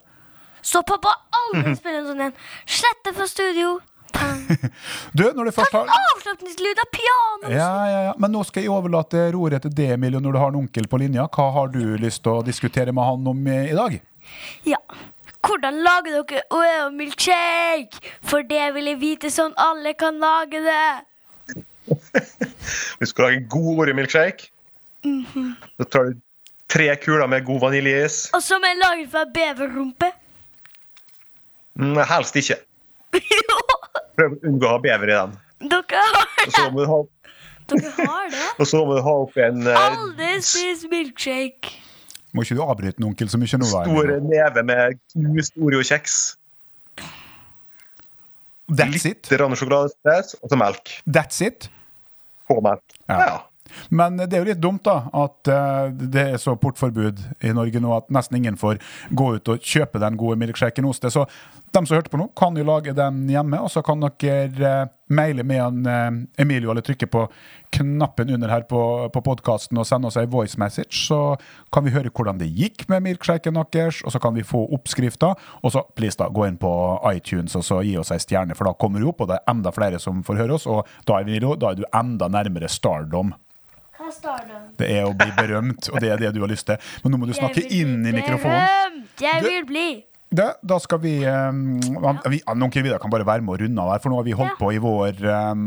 Så 0.63 0.81
pappa 0.87 1.11
aldri 1.41 1.75
spiller 1.77 2.01
en 2.01 2.07
sånn 2.13 2.23
en. 2.29 2.39
Slett 2.65 3.03
det 3.07 3.13
fra 3.19 3.27
studio. 3.29 3.77
Du, 5.17 5.23
når 5.35 5.49
du 5.49 5.51
først 5.53 5.73
har 5.75 5.89
Avslutningslyd 5.91 6.79
av 6.81 6.87
piano. 6.95 7.49
ja, 7.51 7.67
ja, 7.91 7.99
ja. 8.07 8.13
Men 8.17 8.31
nå 8.33 8.41
skal 8.47 8.63
jeg 8.63 8.71
overlate 8.73 9.25
roret 9.35 9.65
til 9.67 9.73
deg, 9.75 9.91
Emilio, 9.97 10.21
når 10.23 10.33
du 10.35 10.39
har 10.41 10.53
en 10.53 10.59
onkel 10.61 10.87
på 10.89 10.99
linja. 11.01 11.27
Hva 11.33 11.49
har 11.57 11.69
du 11.73 11.81
lyst 11.99 12.23
til 12.25 12.39
å 12.39 12.45
diskutere 12.47 12.93
med 12.95 13.03
han 13.03 13.27
om 13.33 13.47
eh, 13.51 13.67
i 13.73 13.75
dag? 13.77 13.99
Ja. 14.67 14.79
Hvordan 15.47 15.79
lager 15.85 16.17
dere 16.17 16.43
Oreo-milkshake? 16.53 18.01
For 18.27 18.43
det 18.47 18.65
vil 18.75 18.91
jeg 18.91 18.99
vite 19.01 19.31
sånn 19.33 19.55
alle 19.61 19.93
kan 19.97 20.19
lage 20.21 20.61
det. 20.65 21.57
Hvis 22.99 23.09
du 23.09 23.13
skal 23.13 23.29
lage 23.29 23.41
en 23.41 23.49
god 23.51 23.83
Oreo-milkshake, 23.85 24.49
så 25.07 25.87
tar 25.87 26.09
du 26.11 26.17
tre 26.67 26.89
kuler 26.99 27.27
med 27.31 27.45
god 27.47 27.61
vaniljeis. 27.67 28.25
Og 28.35 28.43
som 28.43 28.63
er 28.67 28.75
laget 28.81 29.11
fra 29.13 29.23
beverrumpe. 29.31 30.11
Mm, 31.79 31.99
helst 32.09 32.35
ikke. 32.41 32.57
Prøv 34.17 34.33
å 34.33 34.39
unngå 34.49 34.65
å 34.67 34.73
ha 34.73 34.79
bever 34.83 35.11
i 35.13 35.15
den. 35.15 35.35
Dere 35.71 36.01
har 36.01 36.87
ha, 36.89 36.97
Dere 37.67 37.91
har 37.97 38.27
det? 38.33 38.47
og 38.61 38.67
så 38.69 38.81
må 38.85 38.97
du 38.97 39.01
ha 39.05 39.13
oppi 39.23 39.41
en 39.45 39.63
eh, 39.65 39.77
Aldri 39.87 40.35
spis 40.45 40.83
milkshake. 40.91 41.77
Må 42.37 42.45
ikke 42.45 42.57
du 42.59 42.63
avbryte 42.63 43.01
en 43.01 43.09
onkel 43.09 43.31
så 43.33 43.39
mye 43.41 43.59
nå? 43.59 43.69
Store 43.71 44.19
neve 44.21 44.63
med 44.69 44.99
knust 45.15 45.57
Oreo-kjeks. 45.57 46.19
That's 48.67 49.05
it? 49.07 49.29
Litt 49.31 49.39
rann 49.39 49.55
sjokoladestress 49.55 50.35
og 50.41 50.51
så 50.51 50.59
melk. 50.59 50.91
That's 51.07 51.39
it? 51.45 51.69
På 52.47 52.59
melk. 52.63 52.83
Ja. 53.07 53.17
Ja. 53.17 53.37
Men 53.89 54.17
det 54.19 54.31
er 54.33 54.43
jo 54.43 54.49
litt 54.49 54.63
dumt, 54.63 54.83
da, 54.87 55.07
at 55.25 55.51
eh, 55.51 55.93
det 55.97 56.25
er 56.33 56.41
så 56.41 56.57
portforbud 56.59 57.23
i 57.45 57.53
Norge 57.55 57.81
nå 57.83 57.93
at 57.97 58.11
nesten 58.13 58.39
ingen 58.39 58.59
får 58.59 58.81
gå 59.09 59.33
ut 59.37 59.53
og 59.53 59.63
kjøpe 59.63 60.01
den 60.03 60.19
gode 60.19 60.39
milkshaken 60.41 60.87
hos 60.87 61.01
deg. 61.03 61.13
Så 61.15 61.27
De 61.73 61.81
som 61.85 61.97
hørte 61.97 62.11
på 62.11 62.19
nå, 62.19 62.29
kan 62.37 62.55
jo 62.57 62.63
lage 62.67 62.95
den 62.95 63.25
hjemme, 63.29 63.59
og 63.59 63.71
så 63.71 63.83
kan 63.85 64.03
dere 64.03 64.71
eh, 64.71 64.93
maile 65.07 65.43
med 65.43 65.61
han, 65.61 65.85
eh, 65.85 66.43
Emilio 66.43 66.71
eller 66.71 66.81
trykke 66.81 67.07
på 67.07 67.27
knappen 67.75 68.29
under 68.33 68.49
her 68.51 68.63
på, 68.67 68.81
på 69.13 69.21
podkasten 69.23 69.77
og 69.79 69.87
sende 69.87 70.07
oss 70.07 70.17
ei 70.19 70.27
voice 70.31 70.59
message. 70.59 71.07
Så 71.07 71.37
kan 71.73 71.85
vi 71.85 71.93
høre 71.95 72.11
hvordan 72.11 72.39
det 72.39 72.49
gikk 72.55 72.87
med 72.91 73.03
milkshaken 73.05 73.59
deres, 73.71 74.01
og 74.05 74.15
så 74.15 74.21
kan 74.23 74.35
vi 74.35 74.45
få 74.47 74.63
oppskrifta. 74.75 75.33
Og 75.63 75.75
så 75.75 75.83
please 75.95 76.19
da, 76.19 76.29
gå 76.31 76.47
inn 76.47 76.59
på 76.61 76.71
iTunes 77.13 77.55
og 77.59 77.65
så 77.67 77.81
gi 77.85 77.97
oss 77.99 78.13
ei 78.15 78.21
stjerne, 78.23 78.55
for 78.57 78.69
da 78.69 78.77
kommer 78.79 79.03
du 79.03 79.11
opp, 79.11 79.23
og 79.23 79.31
det 79.31 79.39
er 79.39 79.51
enda 79.51 79.73
flere 79.75 79.99
som 80.01 80.23
får 80.27 80.43
høre 80.43 80.57
oss, 80.57 80.67
og 80.69 80.87
da 81.07 81.21
vi, 81.27 81.39
da 81.39 81.71
er 81.71 81.79
du 81.79 81.85
enda 81.91 82.31
nærmere 82.31 82.71
stardom. 82.71 83.35
Hva 83.97 84.11
står 84.13 84.43
det? 84.45 84.59
Det 84.77 84.91
er 84.93 85.07
å 85.07 85.15
bli 85.17 85.31
berømt, 85.33 85.89
og 85.89 85.97
det 86.03 86.11
er 86.13 86.21
det 86.21 86.35
du 86.35 86.43
har 86.43 86.51
lyst 86.51 86.67
til. 86.69 86.77
Men 87.03 87.13
nå 87.13 87.21
må 87.21 87.29
du 87.29 87.33
snakke 87.37 87.63
inn 87.65 87.97
i 88.05 88.13
mikrofonen. 88.13 88.61
Berømt! 88.61 89.25
Jeg 89.25 89.43
vil 89.45 89.65
bli! 89.69 89.87
Det, 90.27 90.45
da 90.67 90.75
skal 90.83 90.99
vi, 90.99 91.13
um, 91.23 91.77
vi 92.27 92.41
Noen 92.59 92.71
videre 92.75 92.99
kan 92.99 93.11
bare 93.13 93.23
være 93.25 93.45
med 93.47 93.53
og 93.53 93.61
runde 93.61 93.83
av 93.83 93.93
her, 93.93 94.01
for 94.03 94.11
nå 94.11 94.17
har 94.19 94.25
vi 94.27 94.35
holdt 94.35 94.57
på 94.59 94.73
i 94.75 94.81
vår 94.83 95.21
um, 95.23 95.61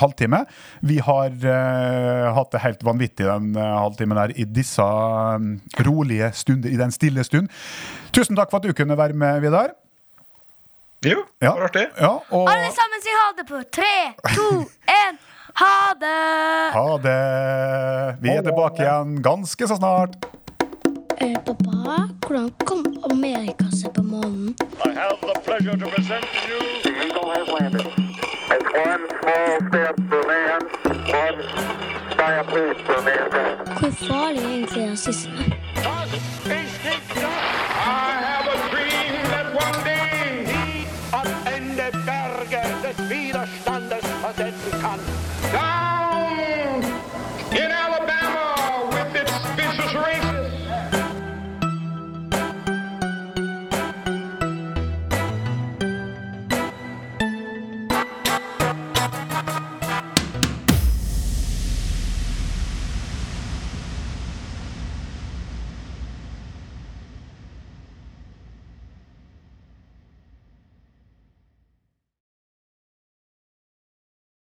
halvtime. 0.00 0.40
Vi 0.88 0.96
har 1.04 1.34
uh, 1.44 2.30
hatt 2.38 2.54
det 2.54 2.62
helt 2.64 2.86
vanvittig 2.88 3.28
den 3.28 3.50
uh, 3.58 3.76
halvtimen 3.82 4.16
der 4.22 4.32
i 4.32 4.48
disse 4.48 4.82
um, 4.82 5.58
rolige 5.84 6.32
stunder, 6.32 6.72
i 6.72 6.80
den 6.80 6.96
stille 6.96 7.26
stund. 7.28 7.52
Tusen 8.16 8.40
takk 8.40 8.48
for 8.50 8.64
at 8.64 8.70
du 8.70 8.76
kunne 8.76 8.96
være 8.96 9.12
med, 9.12 9.44
Vidar. 9.44 9.76
Jo, 11.04 11.20
det 11.36 11.52
var 11.52 11.68
artig. 11.68 11.84
Ja, 12.00 12.14
og 12.32 12.48
Alle 12.50 12.72
sammen 12.74 13.04
si 13.04 13.12
ha 13.20 13.30
det 13.36 13.44
på 13.52 13.60
tre, 13.68 13.96
to, 14.32 14.48
én. 14.88 15.20
Ha 15.58 15.94
det! 16.00 16.72
ha 16.72 16.98
det. 16.98 18.16
Vi 18.20 18.28
er 18.28 18.42
tilbake 18.42 18.82
igjen 18.82 19.22
ganske 19.22 19.68
så 19.68 19.76
snart. 19.76 20.16
Eh, 21.20 21.32
pappa, 21.46 22.08
hvordan 22.26 22.50
kom 22.68 22.82
Amerika 23.10 23.64
seg 23.72 23.94
på 23.96 24.02
månen? 24.04 24.52
I 24.84 24.92
have 24.98 25.16
the 25.22 25.34
pleasure 25.46 25.76
to 25.80 25.88
present 25.94 26.24
to 26.34 26.40
you. 26.50 26.60
The 26.84 26.92
Eagle 27.06 27.30
has 27.32 27.48
landed. 27.48 27.86
It's 28.52 28.68
one 28.84 29.04
small 29.20 29.56
step 29.68 29.96
for 30.10 30.22
man, 30.28 30.60
one 31.24 31.38
giant 32.18 32.48
leap 32.54 32.78
for 32.86 33.00
mankind. 33.08 33.56
Hvor 33.80 33.90
farlig 33.90 34.42
er 34.44 34.50
egentlig 34.50 34.90
rasisme? 34.90 35.56